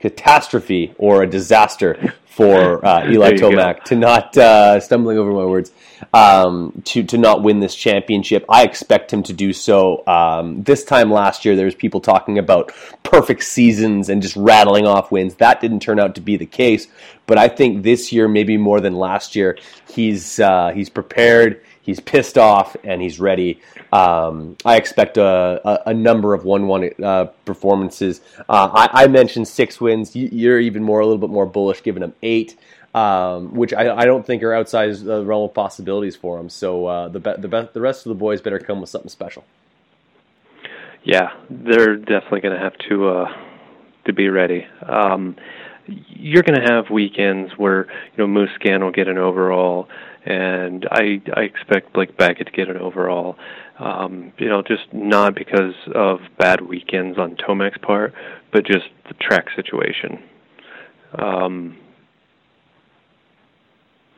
[0.05, 3.49] catastrophe or a disaster for uh, Eli go.
[3.49, 5.71] Tomac to not uh, stumbling over my words
[6.13, 8.45] um, to to not win this championship.
[8.47, 10.05] I expect him to do so.
[10.05, 14.85] Um, this time last year, there was people talking about perfect seasons and just rattling
[14.85, 15.35] off wins.
[15.35, 16.87] That didn't turn out to be the case.
[17.25, 19.57] But I think this year, maybe more than last year,
[19.89, 21.61] he's uh, he's prepared.
[21.85, 23.61] He's pissed off and he's ready.
[23.93, 28.21] Um, I expect a, a, a number of one-one uh, performances.
[28.49, 30.15] Uh, I, I mentioned six wins.
[30.15, 32.57] You- You're even more, a little bit more bullish, giving him eight,
[32.95, 36.49] um, which I, I don't think are outside the realm of possibilities for him.
[36.49, 39.09] So uh, the be- the be- the rest of the boys better come with something
[39.09, 39.43] special.
[41.03, 43.25] Yeah, they're definitely going to have to uh,
[44.05, 44.65] to be ready.
[44.87, 45.35] Um,
[45.87, 47.85] you're going to have weekends where
[48.17, 49.87] you know Musquin will get an overall,
[50.25, 53.37] and I I expect Blake Baggett to get an overall.
[53.79, 58.13] Um, you know, just not because of bad weekends on Tomac's part,
[58.51, 60.23] but just the track situation.
[61.17, 61.77] Um,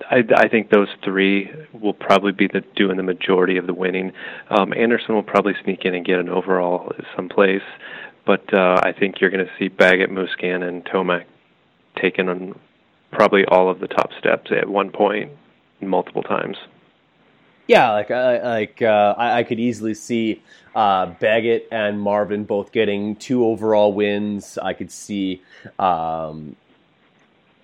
[0.10, 4.12] I, I think those three will probably be the doing the majority of the winning.
[4.50, 7.63] Um, Anderson will probably sneak in and get an overall someplace,
[8.26, 11.26] but uh, I think you're going to see Baggett, Musquin, and Tomac
[12.02, 12.60] taking on
[13.12, 15.32] probably all of the top steps at one point,
[15.82, 16.58] multiple times.
[17.68, 20.42] Yeah, like I like uh, I, I could easily see
[20.74, 24.58] uh, Baggett and Marvin both getting two overall wins.
[24.58, 25.42] I could see
[25.78, 26.56] um,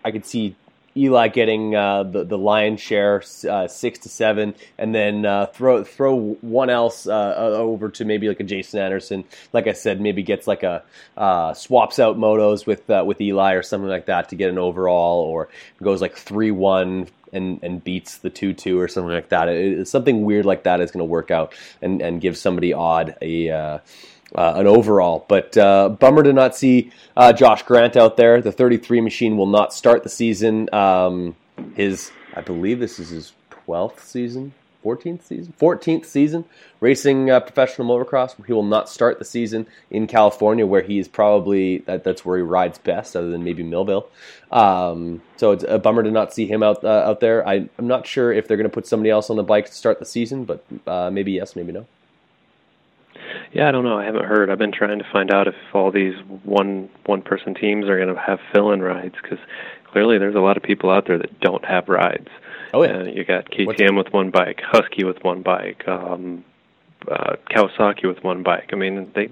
[0.03, 0.57] I could see
[0.97, 5.85] Eli getting uh, the the lion's share, uh, six to seven, and then uh, throw
[5.85, 9.23] throw one else uh, over to maybe like a Jason Anderson.
[9.53, 10.83] Like I said, maybe gets like a
[11.55, 15.47] swaps out motos with with Eli or something like that to get an overall, or
[15.81, 19.49] goes like three one and and beats the two two or something like that.
[19.49, 23.15] It, something weird like that is going to work out and and give somebody odd
[23.21, 23.79] a
[24.35, 25.25] uh, an overall.
[25.27, 28.41] But uh, bummer to not see uh, Josh Grant out there.
[28.41, 30.73] The 33 machine will not start the season.
[30.73, 31.35] Um,
[31.75, 33.33] his, I believe this is his
[33.67, 36.45] 12th season, 14th season, 14th season
[36.79, 38.35] racing uh, professional motocross.
[38.45, 42.37] He will not start the season in California, where he is probably that, that's where
[42.37, 44.09] he rides best, other than maybe Millville.
[44.51, 47.47] Um, so it's a bummer to not see him out uh, out there.
[47.47, 49.73] I, am not sure if they're going to put somebody else on the bike to
[49.73, 51.87] start the season, but uh, maybe yes, maybe no.
[53.51, 53.97] Yeah, I don't know.
[53.97, 54.49] I haven't heard.
[54.49, 58.13] I've been trying to find out if all these one one person teams are going
[58.13, 59.39] to have fill-in rides because
[59.85, 62.29] clearly there's a lot of people out there that don't have rides.
[62.73, 64.05] Oh yeah, uh, you got KTM What's...
[64.05, 66.43] with one bike, Husky with one bike, um,
[67.09, 68.69] uh, Kawasaki with one bike.
[68.73, 69.29] I mean, they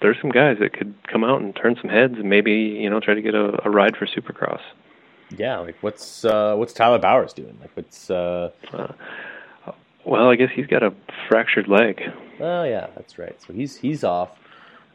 [0.00, 3.00] there's some guys that could come out and turn some heads and maybe you know
[3.00, 4.60] try to get a, a ride for Supercross.
[5.36, 7.58] Yeah, like what's uh, what's Tyler Bowers doing?
[7.60, 8.50] Like what's uh...
[8.72, 8.92] uh
[10.04, 10.94] well, I guess he's got a
[11.28, 12.00] fractured leg.
[12.40, 13.36] Oh yeah, that's right.
[13.42, 14.30] So he's he's off.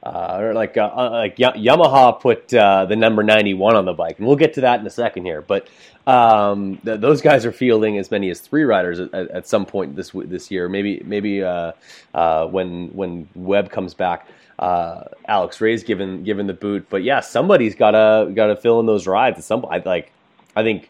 [0.04, 3.94] Uh, or like uh, uh like Yamaha put uh, the number ninety one on the
[3.94, 5.42] bike, and we'll get to that in a second here.
[5.42, 5.70] But
[6.06, 9.96] um, th- those guys are fielding as many as three riders at, at some point
[9.96, 10.68] this this year.
[10.68, 11.72] Maybe maybe uh,
[12.14, 14.28] uh, when when Webb comes back,
[14.60, 16.86] Alex Ray's given given the boot.
[16.90, 19.86] But yeah, somebody's gotta gotta fill in those rides at some point.
[19.86, 20.12] Like
[20.54, 20.90] I think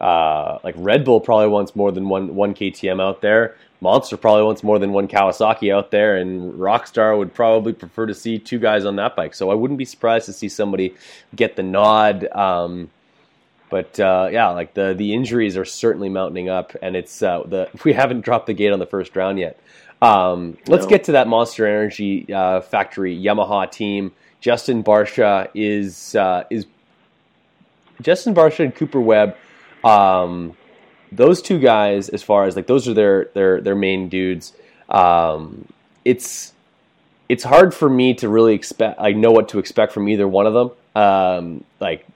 [0.00, 3.56] like Red Bull probably wants more than one one KTM out there.
[3.80, 8.14] Monster probably wants more than one Kawasaki out there, and Rockstar would probably prefer to
[8.14, 9.34] see two guys on that bike.
[9.34, 10.94] So I wouldn't be surprised to see somebody
[11.34, 12.26] get the nod.
[12.32, 12.90] Um,
[13.70, 17.70] but uh, yeah, like the the injuries are certainly mounting up, and it's uh, the
[17.84, 19.58] we haven't dropped the gate on the first round yet.
[20.00, 24.12] Um, let's get to that Monster Energy uh, factory Yamaha team.
[24.40, 26.66] Justin Barcia is uh, is
[28.00, 29.36] Justin Barcia and Cooper Webb
[29.84, 30.56] um,
[31.12, 34.52] those two guys, as far as like those are their their their main dudes.
[34.88, 35.66] Um,
[36.04, 36.52] it's
[37.28, 39.00] it's hard for me to really expect.
[39.00, 40.70] I know what to expect from either one of them.
[40.94, 42.06] Um, like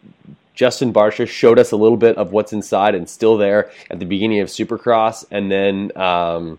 [0.54, 4.06] Justin Barcia showed us a little bit of what's inside and still there at the
[4.06, 6.58] beginning of Supercross, and then um,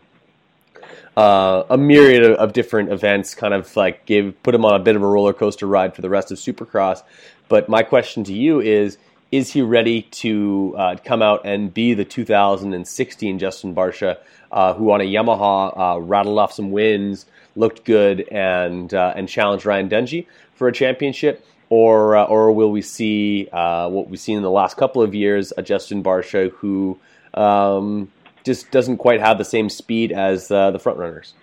[1.15, 4.79] uh, a myriad of, of, different events kind of like gave put him on a
[4.79, 7.03] bit of a roller coaster ride for the rest of Supercross.
[7.49, 8.97] But my question to you is
[9.33, 14.19] is he ready to uh, come out and be the 2016 Justin Barcia,
[14.51, 19.27] uh, who on a Yamaha uh, rattled off some wins, looked good, and uh, and
[19.27, 21.43] challenged Ryan Dungey for a championship?
[21.69, 25.15] Or, uh, or will we see uh, what we've seen in the last couple of
[25.15, 26.99] years, a Justin Barcia who
[27.33, 28.11] um,
[28.43, 31.33] just doesn't quite have the same speed as the front runners?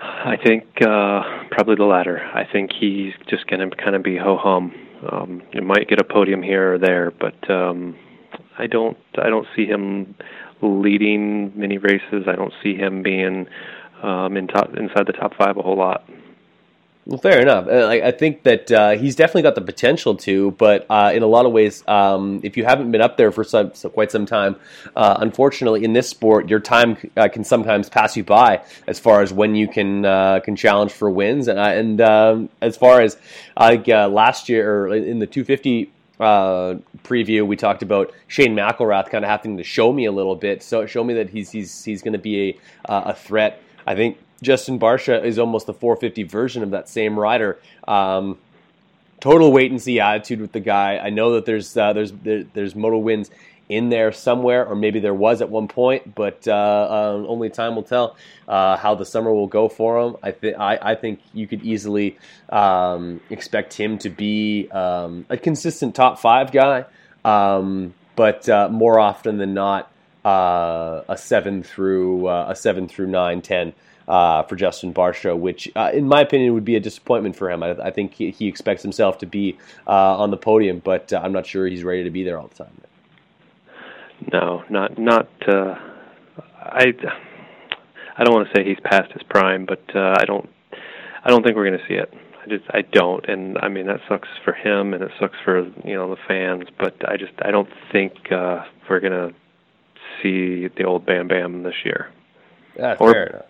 [0.00, 1.22] I think uh,
[1.52, 2.18] probably the latter.
[2.34, 4.74] I think he's just going to kind of be ho hum
[5.10, 7.96] um, you might get a podium here or there, but um,
[8.58, 10.14] I don't I don't see him
[10.62, 12.24] leading many races.
[12.26, 13.46] I don't see him being
[14.02, 16.08] um, in top inside the top five a whole lot.
[17.06, 17.66] Well, fair enough.
[17.66, 21.22] Uh, I, I think that uh, he's definitely got the potential to, but uh, in
[21.22, 24.10] a lot of ways, um, if you haven't been up there for some, so quite
[24.10, 24.56] some time,
[24.96, 29.20] uh, unfortunately, in this sport, your time uh, can sometimes pass you by as far
[29.20, 31.46] as when you can uh, can challenge for wins.
[31.46, 33.18] And, and um, as far as
[33.58, 39.30] last year or in the 250 uh, preview, we talked about Shane McElrath kind of
[39.30, 42.12] having to show me a little bit, so show me that he's he's he's going
[42.12, 42.50] to be
[42.86, 43.60] a uh, a threat.
[43.86, 47.58] I think Justin Barcia is almost the 450 version of that same rider.
[47.88, 48.38] Um,
[49.20, 50.98] total wait and see attitude with the guy.
[50.98, 53.30] I know that there's uh, there's there, there's moto wins
[53.68, 57.74] in there somewhere, or maybe there was at one point, but uh, uh, only time
[57.74, 58.16] will tell
[58.46, 60.16] uh, how the summer will go for him.
[60.22, 62.18] I think I think you could easily
[62.50, 66.84] um, expect him to be um, a consistent top five guy.
[67.24, 69.90] Um, but uh, more often than not,
[70.24, 73.72] uh, a seven through a seven through nine, ten
[74.08, 77.62] uh, for Justin Barcia, which, uh, in my opinion, would be a disappointment for him.
[77.62, 81.20] I, I think he, he, expects himself to be uh, on the podium, but uh,
[81.22, 82.80] I'm not sure he's ready to be there all the time.
[84.32, 85.28] No, not not.
[85.46, 85.74] Uh,
[86.60, 86.92] I
[88.16, 90.48] I don't want to say he's past his prime, but uh, I don't
[91.24, 92.12] I don't think we're going to see it.
[92.44, 95.62] I just I don't, and I mean that sucks for him, and it sucks for
[95.84, 96.64] you know the fans.
[96.78, 99.34] But I just I don't think uh, we're going to
[100.22, 102.10] see the old Bam Bam this year.
[102.76, 103.46] Yeah, or, fair enough.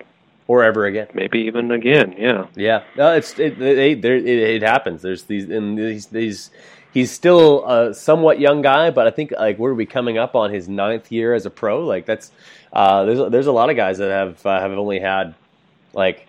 [0.47, 1.09] Or ever again.
[1.14, 2.14] Maybe even again.
[2.18, 2.47] Yeah.
[2.55, 2.84] Yeah.
[2.97, 3.61] No, it's it.
[3.61, 5.01] It, it, it happens.
[5.01, 6.51] There's these and these these.
[6.92, 10.53] He's still a somewhat young guy, but I think like we're we coming up on
[10.53, 11.84] his ninth year as a pro.
[11.84, 12.30] Like that's
[12.72, 15.34] uh, there's there's a lot of guys that have uh, have only had
[15.95, 16.26] like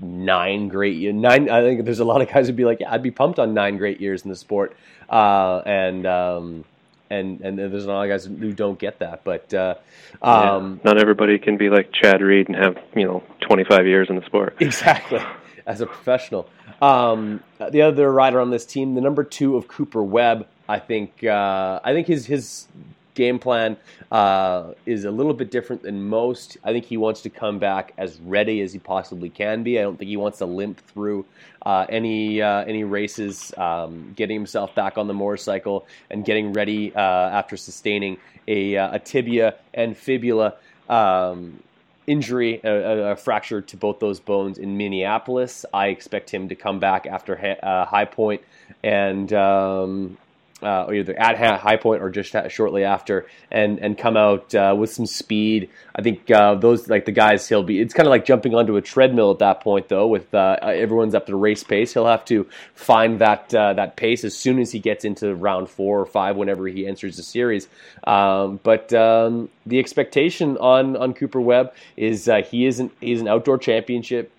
[0.00, 1.14] nine great years.
[1.14, 1.48] Nine.
[1.48, 3.54] I think there's a lot of guys who'd be like, yeah, I'd be pumped on
[3.54, 4.76] nine great years in the sport.
[5.08, 6.64] Uh, and um,
[7.12, 9.22] and and there's a lot of guys who don't get that.
[9.24, 9.74] But uh,
[10.22, 10.90] um, yeah.
[10.90, 14.24] not everybody can be like Chad Reed and have you know 25 years in the
[14.24, 14.56] sport.
[14.60, 15.20] Exactly,
[15.66, 16.48] as a professional.
[16.80, 21.22] Um, the other rider on this team, the number two of Cooper Webb, I think
[21.22, 22.66] uh, I think his his
[23.14, 23.76] game plan
[24.10, 26.56] uh, is a little bit different than most.
[26.64, 29.78] I think he wants to come back as ready as he possibly can be.
[29.78, 31.24] I don't think he wants to limp through
[31.64, 36.94] uh, any uh, any races, um, getting himself back on the motorcycle and getting ready
[36.94, 40.54] uh, after sustaining a, uh, a, tibia and fibula.
[40.88, 41.62] Um,
[42.04, 45.64] injury, a, a, fracture to both those bones in Minneapolis.
[45.72, 48.42] I expect him to come back after ha- uh, High Point
[48.82, 50.18] and um,
[50.62, 54.92] uh, either at High Point or just shortly after, and and come out uh, with
[54.92, 55.68] some speed.
[55.94, 57.80] I think uh, those like the guys he'll be.
[57.80, 60.06] It's kind of like jumping onto a treadmill at that point, though.
[60.06, 64.24] With uh, everyone's up to race pace, he'll have to find that uh, that pace
[64.24, 67.68] as soon as he gets into round four or five, whenever he enters the series.
[68.04, 73.28] Um, but um, the expectation on on Cooper Webb is uh, he isn't he's an
[73.28, 74.32] outdoor championship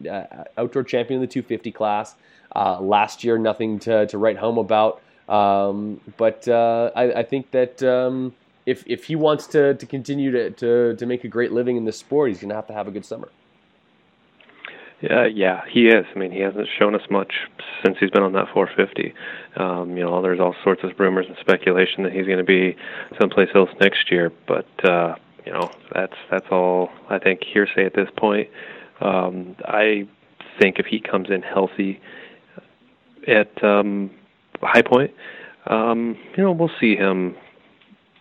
[0.57, 2.15] outdoor champion in the 250 class.
[2.55, 5.01] last year, nothing to, to write home about.
[5.34, 8.36] Um, but uh, I, I, think that um,
[8.67, 11.86] if if he wants to, to continue to, to, to make a great living in
[11.86, 13.29] this sport, he's going to have to have a good summer.
[15.01, 16.05] Yeah, yeah, he is.
[16.15, 17.34] I mean, he hasn't shown us much
[17.84, 19.13] since he's been on that 450.
[19.57, 22.77] Um, you know, there's all sorts of rumors and speculation that he's going to be
[23.19, 25.15] someplace else next year, but uh,
[25.47, 28.49] you know, that's that's all I think hearsay at this point.
[29.01, 30.07] Um, I
[30.61, 31.99] think if he comes in healthy
[33.27, 34.11] at um,
[34.68, 35.11] high point.
[35.68, 37.36] Um, you know, we'll see him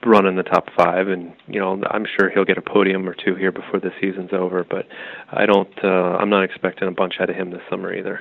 [0.05, 3.15] run in the top five, and you know, I'm sure he'll get a podium or
[3.15, 4.65] two here before the season's over.
[4.65, 4.87] But
[5.31, 8.21] I don't, uh, I'm not expecting a bunch out of him this summer either.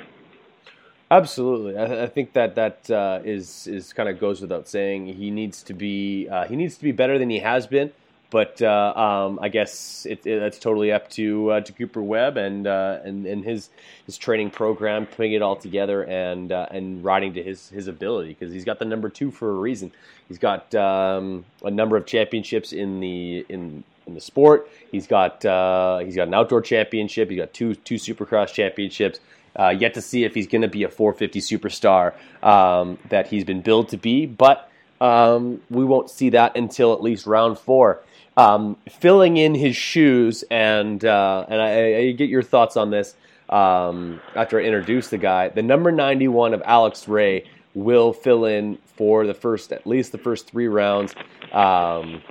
[1.10, 5.08] Absolutely, I, I think that that uh, is is kind of goes without saying.
[5.08, 7.92] He needs to be uh, he needs to be better than he has been.
[8.32, 12.38] But uh, um, I guess it, it, that's totally up to uh, to Cooper Webb
[12.38, 13.70] and uh, and and his
[14.06, 18.30] his training program, putting it all together and uh, and riding to his his ability
[18.30, 19.92] because he's got the number two for a reason.
[20.30, 24.70] He's got um, a number of championships in the in in the sport.
[24.92, 27.30] He's got uh, he's got an outdoor championship.
[27.30, 29.20] He's got two two Supercross championships.
[29.54, 33.44] Uh, yet to see if he's going to be a 450 superstar um, that he's
[33.44, 34.72] been billed to be, but
[35.02, 38.02] um, we won't see that until at least round four
[38.38, 43.14] um, filling in his shoes, and uh, and I, I, get your thoughts on this
[43.50, 45.50] um, after I introduce the guy.
[45.50, 50.12] The number ninety one of Alex Ray will fill in for the first, at least
[50.12, 51.14] the first three rounds,
[51.52, 52.22] um,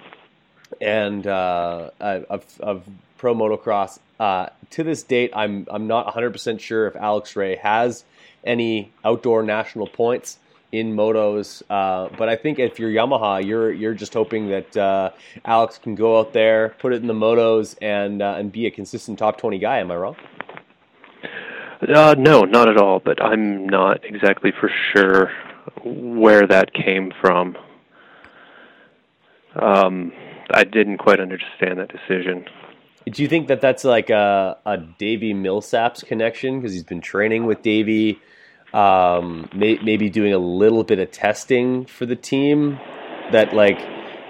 [0.80, 2.88] and uh, of, of
[3.18, 3.98] pro motocross.
[4.18, 8.05] Uh, to this date, I'm I'm not 100 percent sure if Alex Ray has
[8.44, 10.38] any outdoor national points
[10.73, 11.62] in motos.
[11.68, 15.11] Uh, but I think if you're Yamaha, you're you're just hoping that uh,
[15.45, 18.71] Alex can go out there, put it in the motos, and uh, and be a
[18.71, 19.79] consistent top twenty guy.
[19.79, 20.16] Am I wrong?
[21.83, 23.01] Uh, no, not at all.
[23.01, 25.33] But I'm not exactly for sure
[25.85, 27.57] where that came from.
[29.55, 30.12] Um,
[30.53, 32.47] I didn't quite understand that decision.
[33.07, 37.47] Do you think that that's like a, a Davey Millsaps connection because he's been training
[37.47, 38.21] with Davey?
[38.73, 42.79] Um, may, maybe doing a little bit of testing for the team
[43.33, 43.79] that like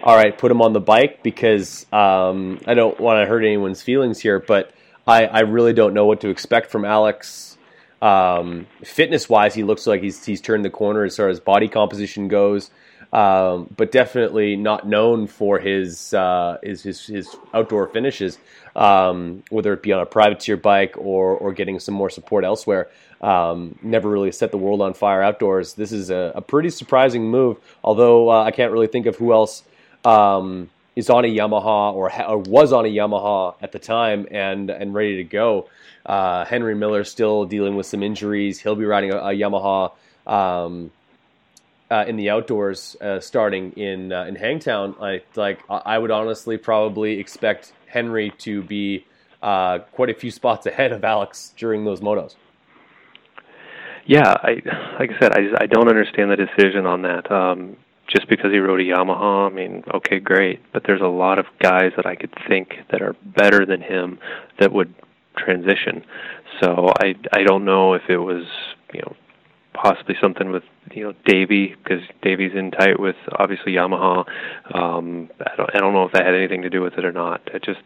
[0.03, 3.83] all right put him on the bike because um, i don't want to hurt anyone's
[3.83, 4.73] feelings here but
[5.07, 7.57] I, I really don't know what to expect from alex.
[8.01, 11.69] Um, fitness wise he looks like he's, he's turned the corner as far as body
[11.69, 12.71] composition goes
[13.13, 18.39] um, but definitely not known for his uh, his, his, his outdoor finishes,
[18.77, 22.89] um, whether it be on a privateer bike or or getting some more support elsewhere.
[23.21, 25.75] Um, never really set the world on fire outdoors.
[25.75, 29.33] This is a, a pretty surprising move, although uh, I can't really think of who
[29.33, 29.63] else
[30.05, 34.27] um, is on a Yamaha or, ha- or was on a Yamaha at the time
[34.31, 35.69] and and ready to go.
[36.07, 38.59] Uh, Henry Miller still dealing with some injuries.
[38.61, 39.93] He'll be riding a, a Yamaha
[40.27, 40.91] um,
[41.91, 44.95] uh, in the outdoors uh, starting in uh, in Hangtown.
[45.01, 49.07] I like I would honestly probably expect Henry to be
[49.43, 52.37] uh, quite a few spots ahead of Alex during those motos.
[54.07, 54.61] Yeah, I
[54.99, 57.31] like I said, I just, I don't understand the decision on that.
[57.31, 57.77] Um,
[58.07, 61.47] just because he rode a Yamaha, I mean, okay, great, but there's a lot of
[61.61, 64.19] guys that I could think that are better than him
[64.59, 64.93] that would
[65.37, 66.05] transition.
[66.61, 68.45] So I I don't know if it was
[68.93, 69.17] you know
[69.73, 74.27] possibly something with you know Davey because Davey's in tight with obviously Yamaha.
[74.75, 77.13] Um, I don't I don't know if that had anything to do with it or
[77.13, 77.41] not.
[77.55, 77.83] It just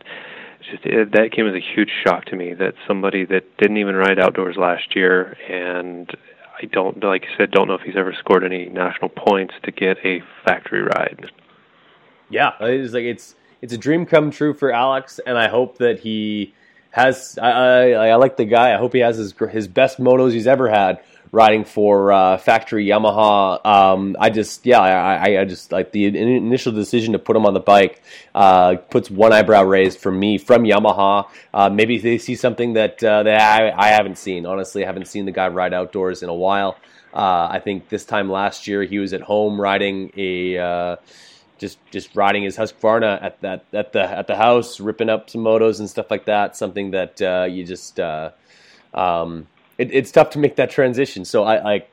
[0.70, 3.94] just it, that came as a huge shock to me that somebody that didn't even
[3.94, 6.10] ride outdoors last year and
[6.56, 9.72] I don't like you said don't know if he's ever scored any national points to
[9.72, 11.30] get a factory ride.
[12.30, 16.00] Yeah, it's like it's it's a dream come true for Alex, and I hope that
[16.00, 16.54] he
[16.90, 17.38] has.
[17.40, 18.74] I, I, I like the guy.
[18.74, 21.00] I hope he has his his best motos he's ever had
[21.34, 23.64] riding for uh, factory Yamaha.
[23.66, 27.54] Um, I just, yeah, I, I just like the initial decision to put him on
[27.54, 28.02] the bike
[28.34, 31.28] uh, puts one eyebrow raised for me from Yamaha.
[31.52, 34.46] Uh, maybe they see something that uh, that I, I, haven't seen.
[34.46, 36.76] Honestly, I haven't seen the guy ride outdoors in a while.
[37.12, 40.96] Uh, I think this time last year he was at home riding a uh,
[41.58, 45.42] just just riding his Husqvarna at that at the at the house, ripping up some
[45.42, 46.56] motos and stuff like that.
[46.56, 48.30] Something that uh, you just uh,
[48.92, 49.48] um,
[49.78, 51.24] it, it's tough to make that transition.
[51.24, 51.90] So I like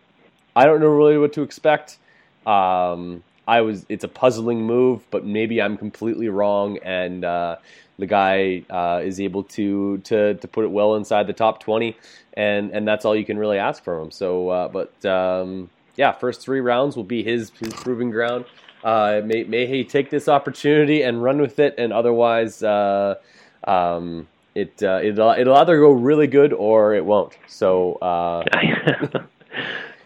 [0.55, 1.97] I don't know really what to expect.
[2.45, 7.57] Um, I was it's a puzzling move, but maybe I'm completely wrong, and uh,
[7.97, 11.97] the guy uh, is able to to to put it well inside the top twenty,
[12.33, 14.11] and and that's all you can really ask from him.
[14.11, 18.45] So, uh, but um, yeah, first three rounds will be his his proving ground.
[18.83, 22.61] Uh, may may he take this opportunity and run with it, and otherwise.
[22.63, 23.15] Uh,
[23.63, 27.37] um, it uh, it'll it'll either go really good or it won't.
[27.47, 28.43] So uh,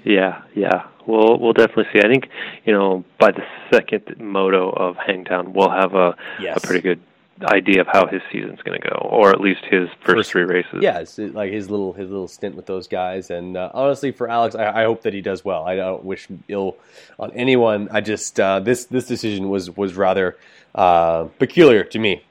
[0.03, 1.99] yeah, yeah, we'll we'll definitely see.
[1.99, 2.29] I think
[2.65, 6.57] you know by the second moto of Hangtown, we'll have a yes.
[6.57, 6.99] a pretty good
[7.43, 10.43] idea of how his season's going to go, or at least his first, first three
[10.43, 10.79] races.
[10.81, 13.29] Yeah, it's like his little his little stint with those guys.
[13.29, 15.65] And uh, honestly, for Alex, I, I, hope that he does well.
[15.65, 16.77] I don't wish ill
[17.19, 17.89] on anyone.
[17.91, 20.37] I just uh, this this decision was was rather
[20.73, 22.23] uh, peculiar to me.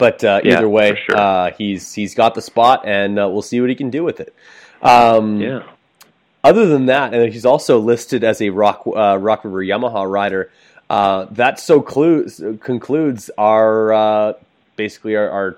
[0.00, 1.16] But uh, yeah, either way, sure.
[1.16, 4.18] uh, he's he's got the spot, and uh, we'll see what he can do with
[4.18, 4.34] it.
[4.82, 5.62] Um, yeah.
[6.42, 10.50] Other than that, and he's also listed as a Rock uh, Rock River Yamaha rider.
[10.88, 14.32] Uh, that so clues, concludes our uh,
[14.76, 15.56] basically our, our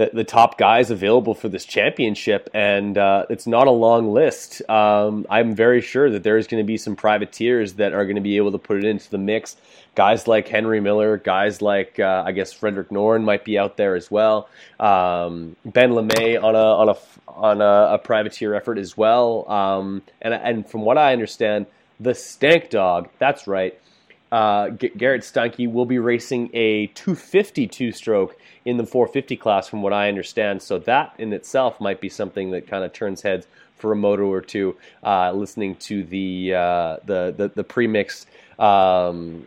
[0.00, 4.62] the, the top guys available for this championship, and uh, it's not a long list.
[4.66, 8.22] Um, I'm very sure that there's going to be some privateers that are going to
[8.22, 9.58] be able to put it into the mix.
[9.94, 13.94] Guys like Henry Miller, guys like uh, I guess Frederick Noren might be out there
[13.94, 14.48] as well.
[14.78, 16.96] Um, ben LaMay on a on a
[17.28, 19.50] on a, a privateer effort as well.
[19.50, 21.66] Um, and and from what I understand,
[21.98, 23.78] the Stank Dog, that's right.
[24.32, 29.82] Uh, Garrett Stanke will be racing a 250 two stroke in the 450 class, from
[29.82, 30.62] what I understand.
[30.62, 34.30] So that in itself might be something that kind of turns heads for a moto
[34.30, 34.76] or two.
[35.02, 38.28] Uh, listening to the uh, the the, the pre-mixed
[38.58, 39.46] um,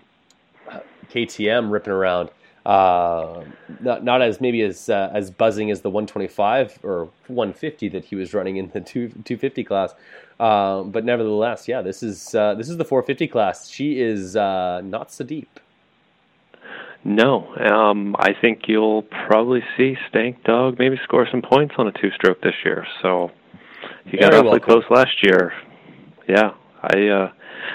[1.12, 2.30] KTM ripping around.
[2.66, 3.44] Uh,
[3.82, 8.16] not not as maybe as uh, as buzzing as the 125 or 150 that he
[8.16, 9.94] was running in the two, 250 class,
[10.40, 13.70] uh, but nevertheless, yeah, this is uh, this is the 450 class.
[13.70, 15.60] She is uh, not so deep.
[17.06, 21.92] No, um, I think you'll probably see Stank Dog maybe score some points on a
[21.92, 22.88] two-stroke this year.
[23.02, 23.32] So
[24.06, 25.52] he got awfully close last year.
[26.30, 26.54] Yeah,
[26.84, 27.32] I uh,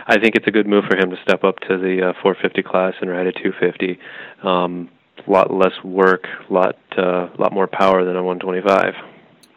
[0.06, 2.62] I think it's a good move for him to step up to the uh, 450
[2.62, 3.98] class and ride a 250.
[4.42, 4.90] Um,
[5.26, 8.94] a lot less work, a lot uh, lot more power than a 125.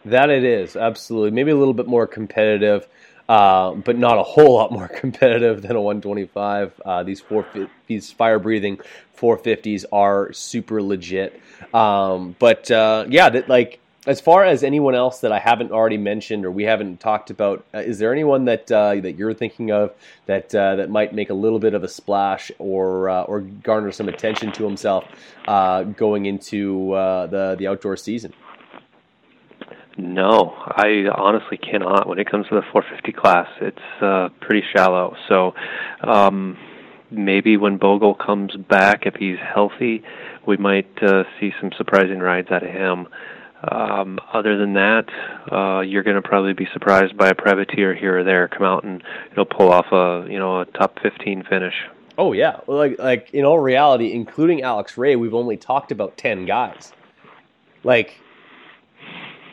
[0.06, 2.88] That it is absolutely maybe a little bit more competitive.
[3.30, 6.82] Uh, but not a whole lot more competitive than a 125.
[6.84, 7.46] Uh, these four
[7.88, 8.78] these fire breathing
[9.18, 11.40] 450s are super legit.
[11.74, 15.98] Um, but uh, yeah, that like as far as anyone else that I haven't already
[15.98, 19.72] mentioned or we haven't talked about, uh, is there anyone that uh, that you're thinking
[19.72, 19.94] of
[20.26, 24.52] that that might make a little bit of a splash or or garner some attention
[24.54, 25.06] to himself
[25.46, 26.92] going into
[27.30, 28.34] the the outdoor season?
[29.98, 32.08] No, I honestly cannot.
[32.08, 35.16] When it comes to the 450 class, it's uh, pretty shallow.
[35.28, 35.54] So
[36.02, 36.58] um,
[37.12, 40.04] maybe when Bogle comes back, if he's healthy,
[40.48, 43.08] we might uh, see some surprising rides out of him.
[43.64, 45.06] Um, other than that,
[45.52, 48.84] uh, you're going to probably be surprised by a privateer here or there come out
[48.84, 49.04] and
[49.38, 51.76] know pull off a you know a top 15 finish.
[52.18, 56.46] Oh yeah, like like in all reality, including Alex Ray, we've only talked about ten
[56.46, 56.92] guys.
[57.84, 58.20] Like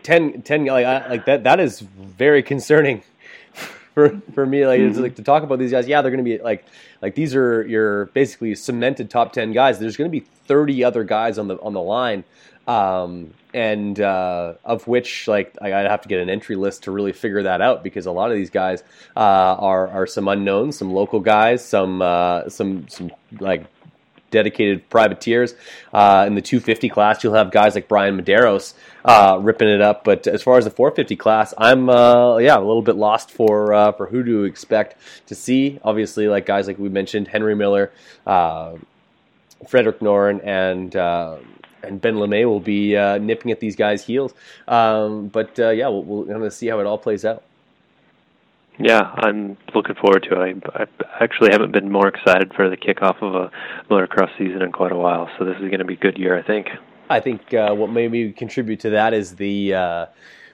[0.02, 3.02] 10, 10 like I, like that that is very concerning
[3.94, 4.66] for for me.
[4.66, 5.86] Like it's like to talk about these guys.
[5.86, 6.64] Yeah, they're going to be like
[7.02, 9.78] like these are your basically cemented top ten guys.
[9.78, 12.24] There's going to be thirty other guys on the on the line.
[12.66, 17.12] Um, and uh, of which like I'd have to get an entry list to really
[17.12, 18.84] figure that out because a lot of these guys
[19.16, 23.66] uh, are are some unknowns, some local guys, some uh, some some like
[24.30, 25.54] dedicated privateers.
[25.92, 30.04] Uh, in the 250 class, you'll have guys like Brian Medeiros uh, ripping it up.
[30.04, 33.74] But as far as the 450 class, I'm uh, yeah a little bit lost for
[33.74, 34.96] uh, for who to expect
[35.26, 35.80] to see.
[35.82, 37.90] Obviously, like guys like we mentioned, Henry Miller,
[38.24, 38.76] uh,
[39.66, 41.38] Frederick Noren, and uh,
[41.82, 44.34] and Ben LaMay will be uh, nipping at these guys' heels.
[44.66, 47.42] Um, but uh, yeah, we'll, we'll kind of see how it all plays out.
[48.80, 50.62] Yeah, I'm looking forward to it.
[50.72, 53.50] I, I actually haven't been more excited for the kickoff of a
[53.90, 55.28] motocross season in quite a while.
[55.36, 56.68] So this is going to be a good year, I think.
[57.10, 60.06] I think uh, what maybe contribute to that is the uh,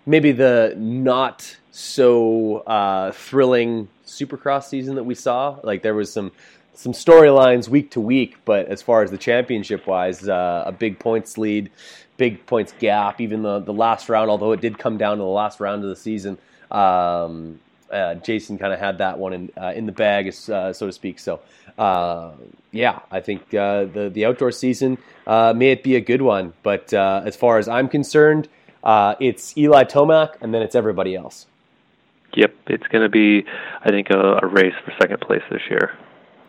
[0.06, 5.58] maybe the not so uh, thrilling Supercross season that we saw.
[5.62, 6.32] Like there was some
[6.74, 10.98] some storylines week to week, but as far as the championship wise, uh, a big
[10.98, 11.70] points lead,
[12.16, 13.20] big points gap.
[13.20, 15.88] Even the the last round, although it did come down to the last round of
[15.88, 16.38] the season.
[16.70, 17.60] Um,
[17.90, 20.92] uh, Jason kind of had that one in uh, in the bag, uh, so to
[20.92, 21.18] speak.
[21.18, 21.40] So,
[21.78, 22.32] uh,
[22.72, 26.92] yeah, I think uh, the the outdoor season may it be a good one, but
[26.92, 28.48] as far as I'm concerned,
[28.84, 31.46] it's Eli Tomac, and then it's everybody else.
[32.36, 33.44] Yep, it's going to be,
[33.84, 35.96] I think, a, a race for second place this year.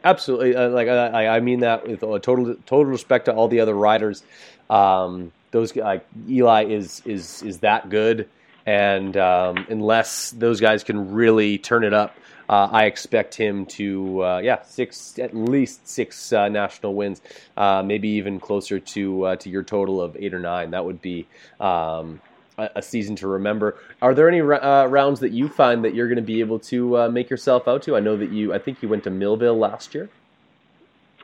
[0.06, 3.74] Absolutely, uh, like I, I mean that with total total respect to all the other
[3.74, 4.22] riders.
[4.70, 8.30] Um, those like Eli is is is that good,
[8.68, 12.16] and um, unless those guys can really turn it up,
[12.48, 17.24] uh, I expect him to uh, yeah six at least six uh, national wins,
[17.58, 20.70] uh, maybe even closer to uh, to your total of eight or nine.
[20.70, 21.26] That would be.
[21.60, 22.22] Um,
[22.58, 23.78] a season to remember.
[24.02, 26.98] Are there any uh, rounds that you find that you're going to be able to
[26.98, 27.96] uh, make yourself out to?
[27.96, 28.54] I know that you.
[28.54, 30.10] I think you went to Millville last year.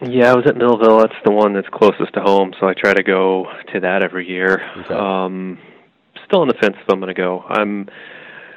[0.02, 1.00] Yeah, I was at Millville.
[1.00, 4.28] That's the one that's closest to home, so I try to go to that every
[4.28, 4.68] year.
[4.86, 4.94] Okay.
[4.94, 5.60] Um,
[6.26, 7.44] still on the fence if I'm going to go.
[7.48, 7.88] I'm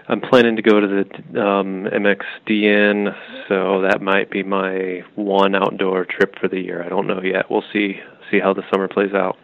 [0.08, 3.14] I'm planning to go to the um, MXDN,
[3.48, 6.82] so that might be my one outdoor trip for the year.
[6.82, 7.50] I don't know yet.
[7.50, 8.00] We'll see
[8.30, 9.36] see how the summer plays out.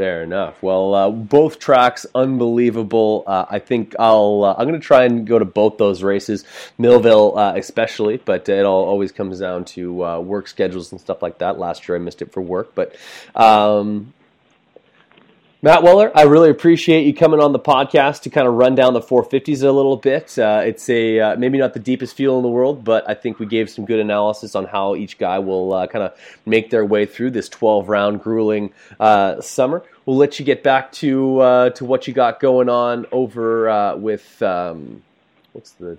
[0.00, 0.62] Fair enough.
[0.62, 3.22] Well, uh, both tracks unbelievable.
[3.26, 4.44] Uh, I think I'll.
[4.44, 6.42] Uh, I'm going to try and go to both those races,
[6.78, 8.16] Millville uh, especially.
[8.16, 11.58] But it all always comes down to uh, work schedules and stuff like that.
[11.58, 12.96] Last year I missed it for work, but.
[13.34, 14.14] Um,
[15.62, 18.94] Matt Weller, I really appreciate you coming on the podcast to kind of run down
[18.94, 20.38] the 450s a little bit.
[20.38, 23.38] Uh, it's a uh, maybe not the deepest fuel in the world, but I think
[23.38, 26.86] we gave some good analysis on how each guy will uh, kind of make their
[26.86, 29.82] way through this 12 round grueling uh, summer.
[30.06, 33.96] We'll let you get back to uh, to what you got going on over uh,
[33.96, 35.02] with um,
[35.52, 35.98] what's the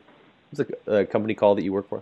[0.49, 2.01] what's the uh, company called that you work for?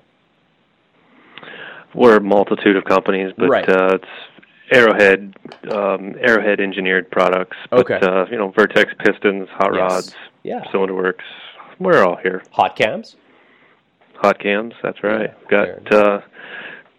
[1.93, 3.67] We're a multitude of companies, but Right.
[3.67, 4.38] uh, it's
[4.71, 5.35] Arrowhead
[5.71, 7.57] um, Arrowhead engineered products.
[7.69, 7.99] But, Okay.
[8.01, 9.79] Uh, you know, Vertex pistons, hot Yes.
[9.91, 11.23] rods, Yeah, cylinder works.
[11.79, 12.43] We're all here.
[12.51, 13.15] hot cams,
[14.15, 14.73] Hot cams.
[14.83, 15.33] That's right.
[15.49, 15.93] fair Got.
[15.93, 16.21] Uh,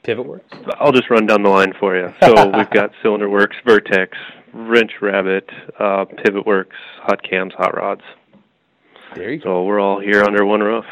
[0.03, 0.57] pivot works.
[0.79, 2.13] I'll just run down the line for you.
[2.23, 4.17] So we've got Cylinder Works, Vertex,
[4.55, 5.49] Wrench Rabbit,
[5.79, 8.01] uh, Pivot Works, Hot Cams, Hot Rods.
[9.15, 9.45] There you go.
[9.45, 10.87] So we're all here under one roof.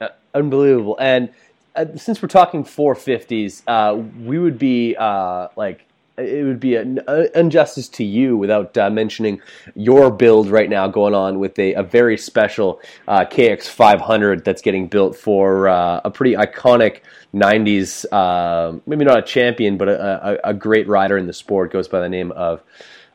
[0.00, 0.96] Uh, unbelievable.
[1.00, 1.30] And
[1.74, 5.80] uh, since we're talking 450s, uh, we would be uh, like
[6.18, 9.40] it would be an uh, injustice to you without uh, mentioning
[9.74, 14.88] your build right now going on with a, a very special uh, KX500 that's getting
[14.88, 17.00] built for uh, a pretty iconic
[17.34, 21.72] 90s, uh, maybe not a champion, but a, a, a great rider in the sport.
[21.72, 22.62] Goes by the name of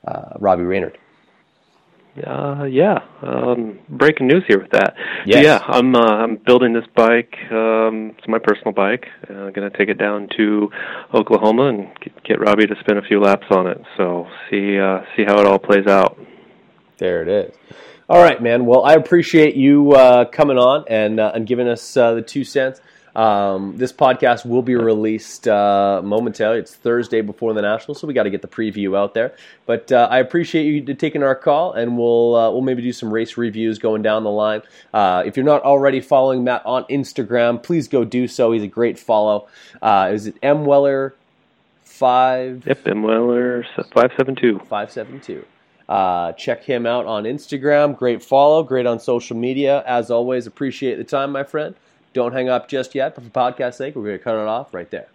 [0.05, 0.97] uh, Robbie Reynard.
[2.25, 2.99] Uh, yeah.
[3.21, 4.95] Um, breaking news here with that.
[5.25, 5.43] Yes.
[5.43, 7.33] yeah, I'm uh, I'm building this bike.
[7.51, 9.05] Um, it's my personal bike.
[9.29, 10.69] Uh, I'm going to take it down to
[11.13, 13.81] Oklahoma and get, get Robbie to spin a few laps on it.
[13.97, 16.17] So see uh, see how it all plays out.
[16.97, 17.55] There it is.
[18.09, 18.65] All right, man.
[18.65, 22.43] Well, I appreciate you uh, coming on and uh, and giving us uh, the two
[22.43, 22.79] cents.
[23.17, 26.59] Um, this podcast will be released uh, momentarily.
[26.59, 29.35] It's Thursday before the Nationals, so we got to get the preview out there.
[29.65, 33.11] But uh, I appreciate you taking our call, and we'll uh, we'll maybe do some
[33.11, 34.61] race reviews going down the line.
[34.93, 38.51] Uh, if you're not already following Matt on Instagram, please go do so.
[38.51, 39.47] He's a great follow.
[39.81, 41.15] Uh, is it M Weller
[41.85, 42.67] five?
[42.67, 44.59] Yep, M Weller five seven two.
[44.59, 45.43] 572.
[45.89, 47.97] Uh, check him out on Instagram.
[47.97, 49.83] Great follow, great on social media.
[49.87, 51.73] As always, appreciate the time, my friend.
[52.17, 54.73] Don't hang up just yet, but for podcast sake, we're going to cut it off
[54.73, 55.05] right there.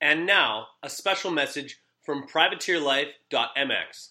[0.00, 4.08] And now, a special message from privateerlife.mx.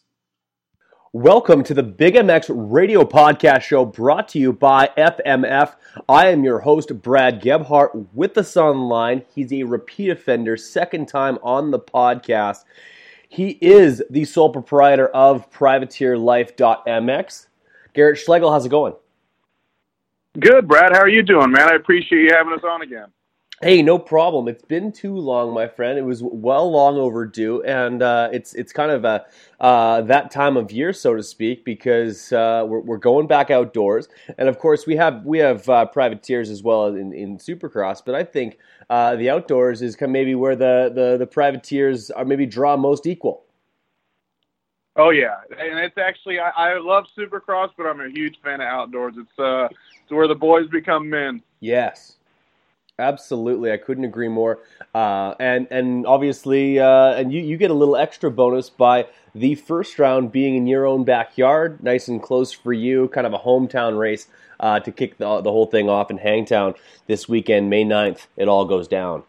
[1.11, 5.75] Welcome to the Big MX radio podcast show brought to you by FMF.
[6.07, 9.23] I am your host, Brad Gebhart, with the Sun Line.
[9.35, 12.63] He's a repeat offender, second time on the podcast.
[13.27, 17.47] He is the sole proprietor of privateerlife.mx.
[17.93, 18.93] Garrett Schlegel, how's it going?
[20.39, 20.93] Good, Brad.
[20.93, 21.71] How are you doing, man?
[21.71, 23.07] I appreciate you having us on again.
[23.61, 24.47] Hey, no problem.
[24.47, 25.97] It's been too long, my friend.
[25.97, 29.25] It was well long overdue, and uh, it's it's kind of a
[29.59, 34.09] uh, that time of year, so to speak, because uh, we're, we're going back outdoors,
[34.37, 38.01] and of course we have we have uh, privateers as well in, in Supercross.
[38.03, 38.57] But I think
[38.89, 42.75] uh, the outdoors is kind of maybe where the, the the privateers are maybe draw
[42.75, 43.45] most equal.
[44.95, 48.67] Oh yeah, and it's actually I, I love Supercross, but I'm a huge fan of
[48.67, 49.13] outdoors.
[49.17, 49.67] It's uh
[50.03, 51.41] it's where the boys become men.
[51.59, 52.17] Yes.
[52.99, 54.59] Absolutely, I couldn't agree more.
[54.93, 59.55] Uh, and and obviously, uh, and you, you get a little extra bonus by the
[59.55, 63.39] first round being in your own backyard, nice and close for you, kind of a
[63.39, 64.27] hometown race
[64.59, 66.75] uh, to kick the, the whole thing off in Hangtown
[67.07, 68.27] this weekend, May 9th.
[68.37, 69.23] It all goes down.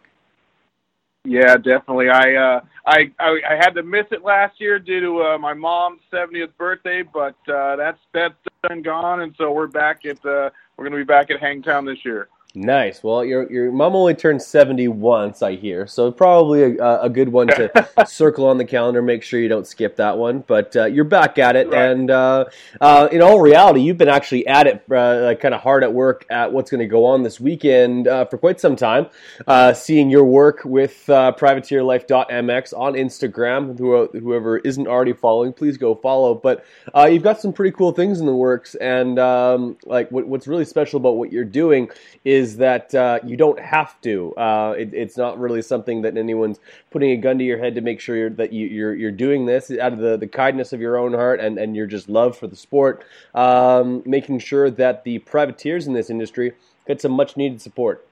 [1.25, 2.11] Yeah, definitely.
[2.11, 5.55] I uh, I, I I had to miss it last year due to uh, my
[5.55, 8.35] mom's 70th birthday, but uh, that's that's
[8.69, 11.85] done gone, and so we're back at uh, we're going to be back at Hangtown
[11.85, 12.29] this year.
[12.57, 13.03] Nice.
[13.03, 17.29] Well, your your mom only turned seventy once, I hear, so probably a, a good
[17.29, 19.03] one to circle on the calendar.
[19.03, 20.45] Make sure you don't skip that one.
[20.47, 21.91] But uh, you're back at it, Right.
[21.91, 22.45] and uh,
[22.81, 25.93] uh, in all reality, you've been actually at it, uh, like kind of hard at
[25.93, 29.07] work at what's going to go on this weekend uh, for quite some time.
[29.49, 33.77] Uh, seeing your work with uh, PrivateerLife.mx on Instagram.
[33.77, 36.37] Who, whoever isn't already following, please go follow.
[36.37, 40.29] But uh, you've got some pretty cool things in the works, and um, like what,
[40.29, 41.89] what's really special about what you're doing
[42.25, 44.35] is that uh, you don't have to.
[44.37, 47.81] Uh, it, it's not really something that anyone's putting a gun to your head to
[47.81, 50.81] make sure you're, that you, you're you're doing this out of the, the kindness of
[50.81, 55.05] your own heart and, and your just love for the sport, um, making sure that
[55.05, 56.53] the privateers in this industry
[56.87, 58.07] get some much needed support.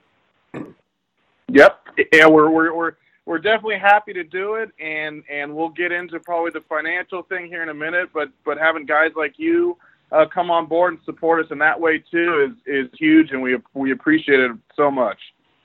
[1.48, 1.88] Yep.
[2.12, 2.92] Yeah, we're we're we're
[3.26, 7.46] we're definitely happy to do it, and and we'll get into probably the financial thing
[7.46, 8.10] here in a minute.
[8.12, 9.76] But but having guys like you
[10.12, 13.42] uh, come on board and support us in that way too is is huge, and
[13.42, 15.18] we we appreciate it so much.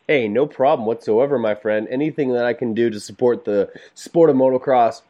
[0.07, 1.87] Hey, no problem whatsoever, my friend.
[1.89, 5.01] Anything that I can do to support the sport of motocross.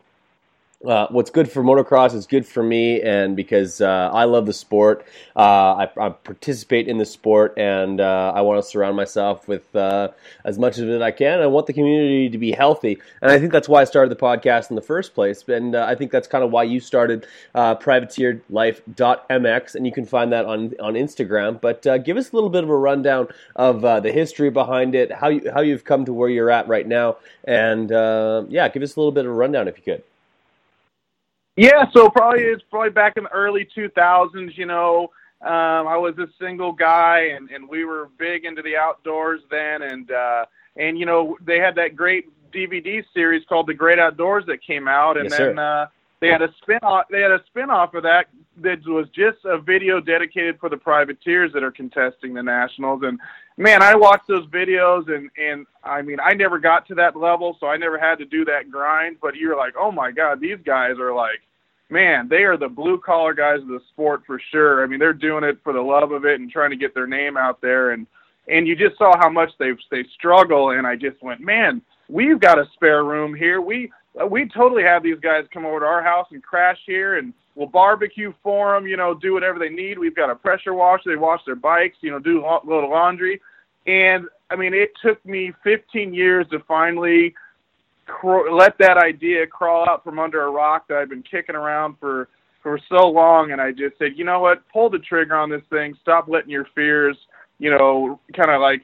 [0.85, 4.53] Uh, what's good for motocross is good for me, and because uh, I love the
[4.53, 9.47] sport, uh, I, I participate in the sport, and uh, I want to surround myself
[9.47, 10.09] with uh,
[10.45, 11.39] as much of it I can.
[11.39, 14.21] I want the community to be healthy, and I think that's why I started the
[14.21, 15.43] podcast in the first place.
[15.47, 17.25] And uh, I think that's kind of why you started
[17.55, 21.59] privateerlife.mx, and you can find that on on Instagram.
[21.59, 25.29] But give us a little bit of a rundown of the history behind it, how
[25.29, 27.89] you how you've come to where you're at right now, and
[28.51, 30.03] yeah, give us a little bit of a rundown if you could.
[31.57, 34.55] Yeah, so probably it's probably back in the early 2000s.
[34.55, 35.09] You know,
[35.41, 39.81] um, I was a single guy, and and we were big into the outdoors then,
[39.81, 40.45] and uh,
[40.77, 44.87] and you know they had that great DVD series called The Great Outdoors that came
[44.87, 45.81] out, and Yes, then sir.
[45.83, 45.87] uh,
[46.19, 47.05] they had a spin off.
[47.09, 48.27] They had a spin off of that
[48.61, 53.19] that was just a video dedicated for the privateers that are contesting the nationals, and
[53.57, 57.57] man, I watched those videos, and and I mean, I never got to that level,
[57.59, 59.17] so I never had to do that grind.
[59.21, 61.41] But you're like, oh my god, these guys are like
[61.89, 64.83] man, they are the blue collar guys of the sport for sure.
[64.83, 67.07] I mean, they're doing it for the love of it and trying to get their
[67.07, 68.07] name out there and
[68.49, 72.39] and you just saw how much they they struggle and I just went, "Man, we've
[72.39, 73.61] got a spare room here.
[73.61, 73.91] We
[74.29, 77.67] we totally have these guys come over to our house and crash here and we'll
[77.67, 79.99] barbecue for them, you know, do whatever they need.
[79.99, 81.09] We've got a pressure washer.
[81.09, 83.41] They wash their bikes, you know, do a little laundry.
[83.85, 87.33] And I mean, it took me 15 years to finally
[88.07, 91.97] cr- let that idea crawl out from under a rock that I've been kicking around
[91.99, 92.29] for
[92.63, 95.61] for so long, and I just said, you know what, pull the trigger on this
[95.69, 95.95] thing.
[96.01, 97.15] Stop letting your fears,
[97.59, 98.81] you know, kind of like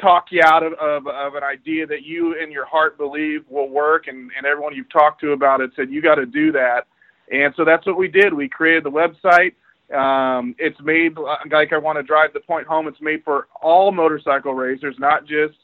[0.00, 3.70] talk you out of, of of an idea that you in your heart believe will
[3.70, 6.86] work, and and everyone you've talked to about it said you got to do that,
[7.32, 8.34] and so that's what we did.
[8.34, 9.54] We created the website.
[9.96, 11.16] Um, it's made
[11.50, 12.88] like I want to drive the point home.
[12.88, 15.54] It's made for all motorcycle racers, not just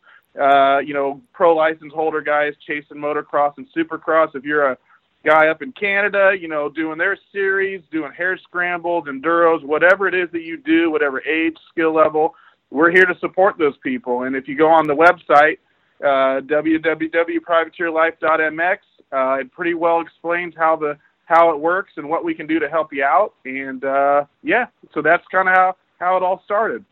[0.40, 4.34] uh, you know pro license holder guys chasing motocross and supercross.
[4.34, 4.78] If you're a
[5.24, 10.14] guy up in Canada, you know, doing their series, doing hare scrambles, enduros, whatever it
[10.14, 12.34] is that you do, whatever age, skill level,
[12.70, 14.22] we're here to support those people.
[14.22, 15.58] And if you go on the website,
[16.00, 18.78] uh, www.privateerlife.mx,
[19.12, 22.58] uh, it pretty well explains how the how it works and what we can do
[22.58, 23.34] to help you out.
[23.44, 26.84] And uh, yeah, so that's kind of how how it all started.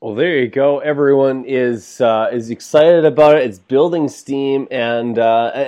[0.00, 0.78] Well, there you go.
[0.78, 3.42] Everyone is uh, is excited about it.
[3.42, 5.66] It's building steam, and uh, and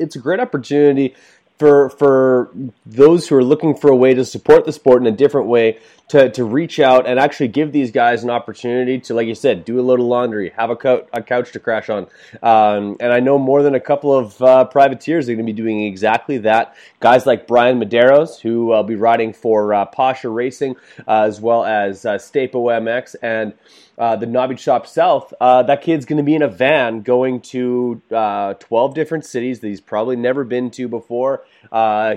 [0.00, 1.16] it's a great opportunity
[1.58, 2.48] for for
[2.86, 5.80] those who are looking for a way to support the sport in a different way
[6.12, 9.64] to, to reach out and actually give these guys an opportunity to, like you said,
[9.64, 12.06] do a load of laundry, have a, co- a couch to crash on.
[12.42, 15.56] Um, and I know more than a couple of uh, privateers are going to be
[15.56, 16.76] doing exactly that.
[17.00, 20.76] Guys like Brian Medeiros, who will be riding for uh, Pasha Racing,
[21.08, 23.54] uh, as well as uh, Stapo MX and
[23.96, 27.40] uh, the Nobby Shop South, uh, that kid's going to be in a van going
[27.40, 31.44] to uh, 12 different cities that he's probably never been to before.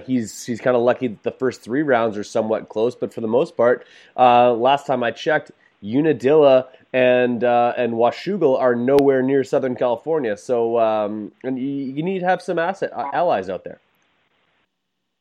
[0.05, 3.21] He's he's kind of lucky that the first three rounds are somewhat close, but for
[3.21, 3.84] the most part,
[4.17, 5.51] uh, last time I checked,
[5.83, 10.38] Unadilla and uh, and Washougal are nowhere near Southern California.
[10.38, 13.79] So um, and you, you, need to have some asset allies out there.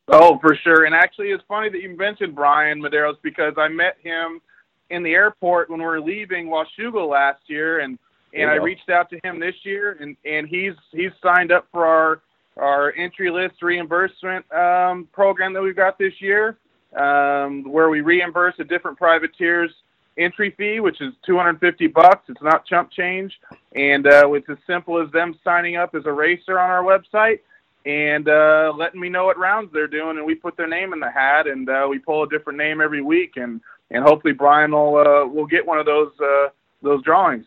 [0.08, 0.84] Oh, for sure.
[0.84, 4.40] And actually, it's funny that you mentioned Brian Medeiros because I met him–
[4.90, 7.98] in the airport when we were leaving Washougal last year, and
[8.32, 11.86] and I reached out to him this year, and and he's he's signed up for
[11.86, 12.20] our
[12.56, 16.56] our entry list reimbursement um, program that we've got this year,
[16.97, 19.70] um, where we reimburse a different privateer's
[20.16, 22.24] entry fee, which is 250 bucks.
[22.28, 23.32] It's not chump change,
[23.74, 27.40] and uh, it's as simple as them signing up as a racer on our website
[27.86, 31.01] and uh, letting me know what rounds they're doing, and we put their name in
[31.01, 34.72] the hat, and uh, we pull a different name every week, and and hopefully Brian
[34.72, 36.49] will uh, will get one of those uh,
[36.82, 37.47] those drawings.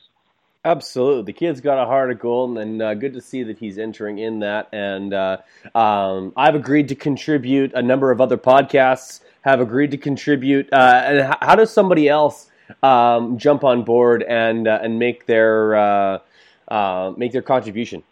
[0.68, 3.78] Absolutely, the kid's got a heart of gold, and uh, good to see that he's
[3.78, 4.68] entering in that.
[4.74, 5.38] And uh,
[5.74, 7.72] um, I've agreed to contribute.
[7.74, 10.68] A number of other podcasts have agreed to contribute.
[10.74, 12.51] Uh, and how does somebody else
[12.84, 16.20] um, jump on board and uh, and make their uh,
[16.68, 18.03] uh, make their contribution?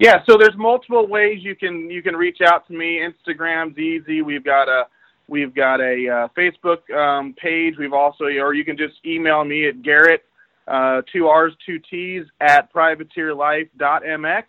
[0.00, 2.98] Yeah, so there's multiple ways you can you can reach out to me.
[2.98, 4.22] Instagram's easy.
[4.22, 4.88] We've got a
[5.28, 7.78] We've got a Facebook um, page.
[7.78, 10.24] We've also, or you can just email me at Garrett,
[10.66, 14.44] uh, two R's, two T's, at privateerlife.mx.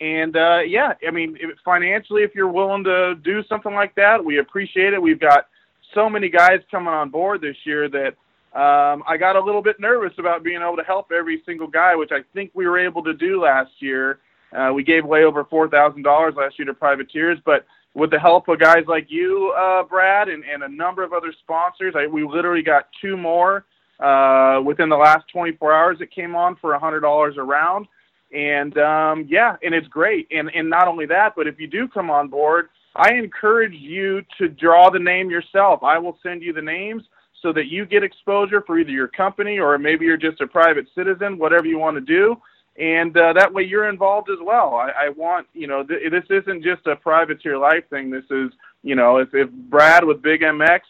[0.00, 4.22] And uh, yeah, I mean, if, financially, if you're willing to do something like that,
[4.22, 5.00] we appreciate it.
[5.00, 5.46] We've got
[5.94, 8.14] so many guys coming on board this year that
[8.58, 11.94] um, I got a little bit nervous about being able to help every single guy,
[11.94, 14.18] which I think we were able to do last year.
[14.56, 18.18] Uh, we gave away over four thousand dollars last year to privateers, but with the
[18.18, 22.06] help of guys like you, uh, Brad, and, and a number of other sponsors, I,
[22.06, 23.64] we literally got two more
[24.00, 27.86] uh, within the last 24 hours it came on for $100 a round.
[28.32, 30.26] And um, yeah, and it's great.
[30.30, 34.22] And, and not only that, but if you do come on board, I encourage you
[34.38, 35.82] to draw the name yourself.
[35.82, 37.02] I will send you the names
[37.42, 40.86] so that you get exposure for either your company or maybe you're just a private
[40.94, 42.36] citizen, whatever you want to do
[42.78, 44.74] and uh, that way you're involved as well.
[44.74, 48.10] I, I want you know th- this isn't just a privateer life thing.
[48.10, 48.50] This is
[48.82, 50.80] you know if if Brad with Big MX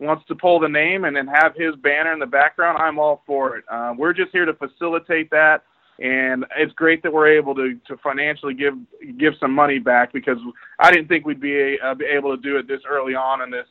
[0.00, 3.22] wants to pull the name and then have his banner in the background, I'm all
[3.26, 3.64] for it.
[3.68, 5.62] Uh, we're just here to facilitate that,
[5.98, 8.74] and it's great that we're able to to financially give
[9.18, 10.38] give some money back because
[10.78, 13.50] I didn't think we'd be, uh, be able to do it this early on in
[13.50, 13.68] this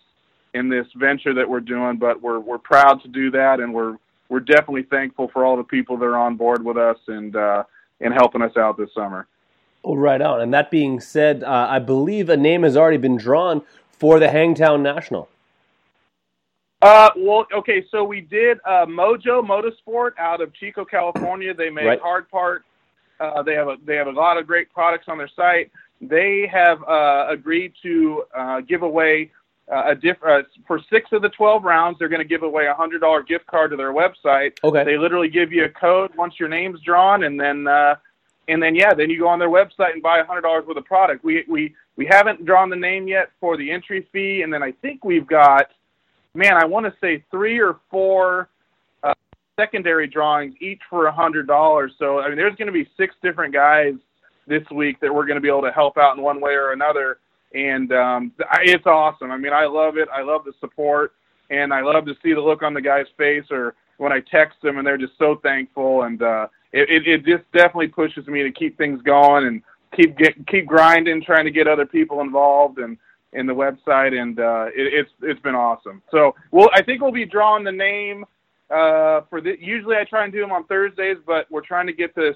[0.53, 3.97] in this venture that we're doing, but we're we're proud to do that, and we're
[4.29, 7.63] we're definitely thankful for all the people that are on board with us and uh,
[7.99, 9.27] and helping us out this summer.
[9.85, 10.39] Right on.
[10.39, 14.29] And that being said, uh, I believe a name has already been drawn for the
[14.29, 15.27] Hangtown National.
[16.83, 21.53] Uh, well, okay, so we did uh, Mojo Motorsport out of Chico, California.
[21.53, 22.01] They make right.
[22.01, 22.65] hard part.
[23.19, 25.71] Uh, they have a they have a lot of great products on their site.
[26.01, 29.31] They have uh, agreed to uh, give away
[29.71, 32.67] uh, a diff- uh, for six of the 12 rounds, they're going to give away
[32.67, 34.51] a hundred dollar gift card to their website.
[34.63, 34.83] Okay.
[34.83, 37.95] They literally give you a code once your name's drawn, and then uh,
[38.49, 40.77] and then yeah, then you go on their website and buy a hundred dollars worth
[40.77, 41.23] of product.
[41.23, 44.71] We we we haven't drawn the name yet for the entry fee, and then I
[44.71, 45.67] think we've got,
[46.33, 48.49] man, I want to say three or four
[49.03, 49.13] uh,
[49.59, 51.93] secondary drawings, each for a hundred dollars.
[51.99, 53.93] So I mean, there's going to be six different guys
[54.47, 56.71] this week that we're going to be able to help out in one way or
[56.73, 57.19] another
[57.53, 58.31] and um,
[58.61, 59.31] it's awesome.
[59.31, 60.07] I mean, I love it.
[60.13, 61.13] I love the support,
[61.49, 64.61] and I love to see the look on the guy's face, or when I text
[64.61, 66.03] them, and they're just so thankful.
[66.03, 69.61] And uh, it, it, it just definitely pushes me to keep things going and
[69.95, 72.97] keep get keep grinding, trying to get other people involved and
[73.33, 76.01] in the website, and uh, it, it's it's been awesome.
[76.11, 78.25] So, well, I think we'll be drawing the name
[78.69, 79.55] uh, for the.
[79.59, 82.35] Usually, I try and do them on Thursdays, but we're trying to get this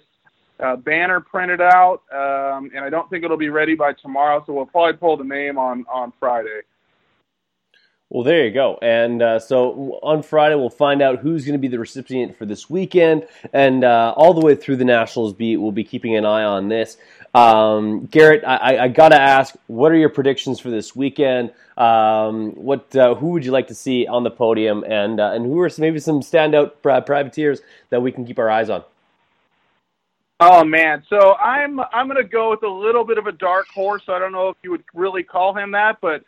[0.59, 4.43] uh, banner printed out, um, and I don't think it'll be ready by tomorrow.
[4.45, 6.61] So we'll probably pull the name on on Friday.
[8.09, 8.79] Well, there you go.
[8.81, 12.45] And uh, so on Friday, we'll find out who's going to be the recipient for
[12.45, 13.27] this weekend.
[13.51, 16.69] And uh, all the way through the Nationals beat, we'll be keeping an eye on
[16.69, 16.95] this.
[17.33, 21.51] Um, Garrett, I, I got to ask, what are your predictions for this weekend?
[21.77, 25.45] Um, what uh, who would you like to see on the podium, and uh, and
[25.45, 27.59] who are some, maybe some standout pri- privateers
[27.91, 28.83] that we can keep our eyes on?
[30.39, 34.03] Oh man, so I'm I'm gonna go with a little bit of a dark horse.
[34.07, 36.23] I don't know if you would really call him that, but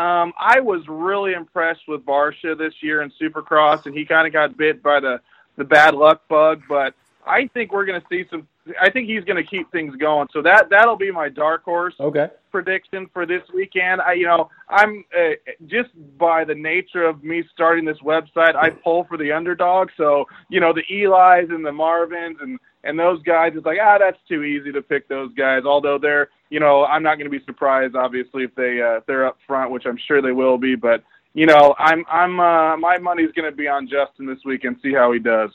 [0.00, 4.32] um, I was really impressed with Barcia this year in Supercross, and he kind of
[4.32, 5.20] got bit by the
[5.56, 6.62] the bad luck bug.
[6.68, 6.94] But
[7.26, 8.46] I think we're gonna see some.
[8.80, 10.28] I think he's gonna keep things going.
[10.32, 12.28] So that that'll be my dark horse Okay.
[12.50, 14.00] prediction for this weekend.
[14.00, 15.34] I, you know, I'm uh,
[15.66, 19.90] just by the nature of me starting this website, I pull for the underdog.
[19.96, 23.98] So, you know, the Eli's and the Marvins and and those guys, it's like ah,
[23.98, 25.62] that's too easy to pick those guys.
[25.64, 29.06] Although they're, you know, I'm not going to be surprised, obviously, if they uh, if
[29.06, 30.74] they're up front, which I'm sure they will be.
[30.74, 31.02] But
[31.34, 34.76] you know, I'm I'm uh, my money's going to be on Justin this week and
[34.82, 35.50] see how he does.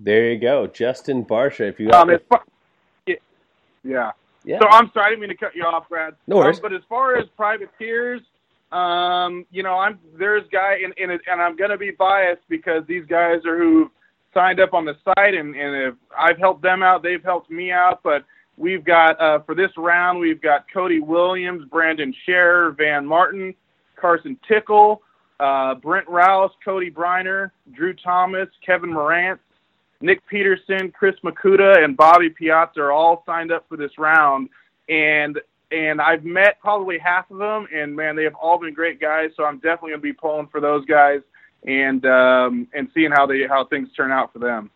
[0.00, 1.68] There you go, Justin Barcia.
[1.68, 2.42] If you Um, far,
[3.06, 4.12] yeah,
[4.44, 4.58] yeah.
[4.60, 6.14] So I'm sorry, I didn't mean to cut you off, Brad.
[6.26, 6.58] No worries.
[6.58, 8.20] Um, but as far as privateers,
[8.72, 12.84] um, you know, I'm there's guy and and, it, and I'm gonna be biased because
[12.86, 13.90] these guys are who
[14.34, 17.70] signed up on the site and and if I've helped them out, they've helped me
[17.72, 18.00] out.
[18.02, 18.24] But
[18.56, 23.54] we've got uh, for this round, we've got Cody Williams, Brandon Scherer, Van Martin,
[23.96, 25.00] Carson Tickle,
[25.40, 29.38] uh, Brent Rouse, Cody Briner, Drew Thomas, Kevin Moranz.
[30.00, 34.48] Nick Peterson, Chris Makuta, and Bobby Piazza are all signed up for this round,
[34.88, 35.40] and
[35.72, 39.30] and I've met probably half of them, and man, they have all been great guys.
[39.36, 41.20] So I'm definitely gonna be pulling for those guys
[41.66, 44.70] and um, and seeing how they how things turn out for them.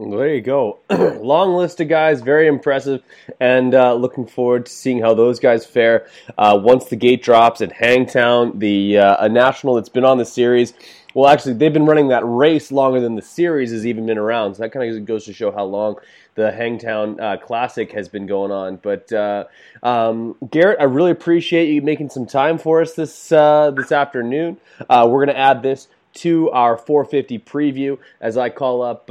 [0.00, 0.78] Well, there you go.
[0.90, 3.02] Long list of guys, very impressive,
[3.38, 6.06] and uh, looking forward to seeing how those guys fare
[6.38, 10.24] uh, once the gate drops at Hangtown, the uh, a national that's been on the
[10.24, 10.72] series.
[11.12, 14.54] Well, actually, they've been running that race longer than the series has even been around.
[14.54, 15.96] So that kind of goes to show how long
[16.34, 18.76] the Hangtown uh, Classic has been going on.
[18.76, 19.44] But uh,
[19.82, 24.56] um, Garrett, I really appreciate you making some time for us this uh, this afternoon.
[24.88, 29.10] Uh, we're going to add this to our 450 preview as I call up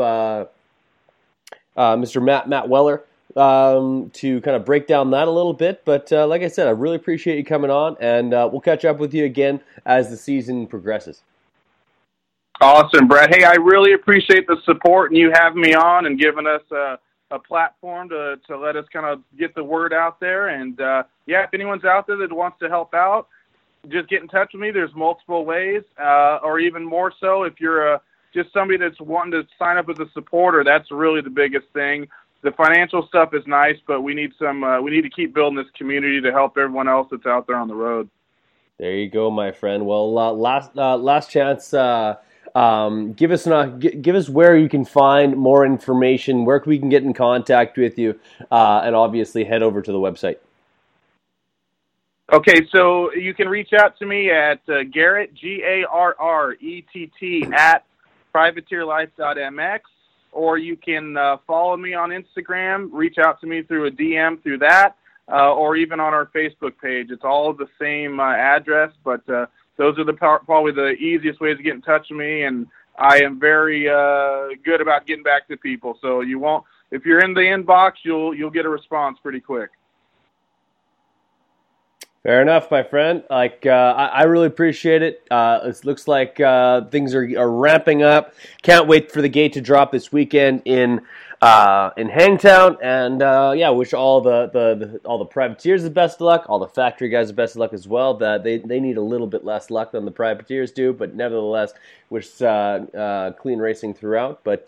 [1.79, 2.21] uh, Mr.
[2.21, 3.05] Matt Matt Weller
[3.37, 5.83] um, to kind of break down that a little bit.
[5.85, 8.83] But uh, like I said, I really appreciate you coming on, and uh, we'll catch
[8.83, 11.23] up with you again as the season progresses.
[12.61, 13.33] Awesome, Brad.
[13.33, 16.99] Hey, I really appreciate the support and you having me on and giving us a,
[17.31, 20.49] a platform to, to let us kind of get the word out there.
[20.49, 23.29] And uh, yeah, if anyone's out there that wants to help out,
[23.87, 24.71] just get in touch with me.
[24.71, 28.01] There's multiple ways, uh, or even more so if you're a,
[28.33, 30.63] just somebody that's wanting to sign up as a supporter.
[30.63, 32.07] That's really the biggest thing.
[32.41, 34.63] The financial stuff is nice, but we need some.
[34.63, 37.57] Uh, we need to keep building this community to help everyone else that's out there
[37.57, 38.09] on the road.
[38.77, 39.85] There you go, my friend.
[39.85, 41.73] Well, uh, last uh, last chance.
[41.73, 42.15] Uh,
[42.55, 46.63] um, give us an, uh, g- give us where you can find more information, where
[46.65, 48.19] we can get in contact with you,
[48.51, 50.37] uh, and obviously head over to the website.
[52.31, 56.53] Okay, so you can reach out to me at uh, Garrett G A R R
[56.53, 57.83] E T T at
[58.33, 59.79] privateerlife.mx,
[60.31, 62.89] or you can uh, follow me on Instagram.
[62.91, 64.95] Reach out to me through a DM through that,
[65.31, 67.11] uh, or even on our Facebook page.
[67.11, 71.57] It's all the same uh, address, but uh, those are the probably the easiest ways
[71.57, 72.43] to get in touch with me.
[72.43, 72.67] And
[72.97, 75.97] I am very uh, good about getting back to people.
[76.01, 79.69] So you won't if you're in the inbox, you'll you'll get a response pretty quick.
[82.23, 83.23] Fair enough, my friend.
[83.29, 85.25] Like uh, I, I really appreciate it.
[85.31, 88.33] Uh, it looks like uh, things are, are ramping up.
[88.61, 91.01] Can't wait for the gate to drop this weekend in
[91.41, 95.89] uh, in Hangtown, and uh, yeah, wish all the, the, the all the privateers the
[95.89, 96.45] best of luck.
[96.49, 98.15] All the factory guys the best of luck as well.
[98.15, 101.71] That they they need a little bit less luck than the privateers do, but nevertheless,
[102.09, 104.43] wish uh, clean racing throughout.
[104.43, 104.67] But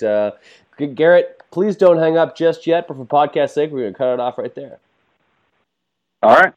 [0.95, 2.87] Garrett, please don't hang up just yet.
[2.87, 4.79] But for podcast sake, we're gonna cut it off right there.
[6.23, 6.53] All right.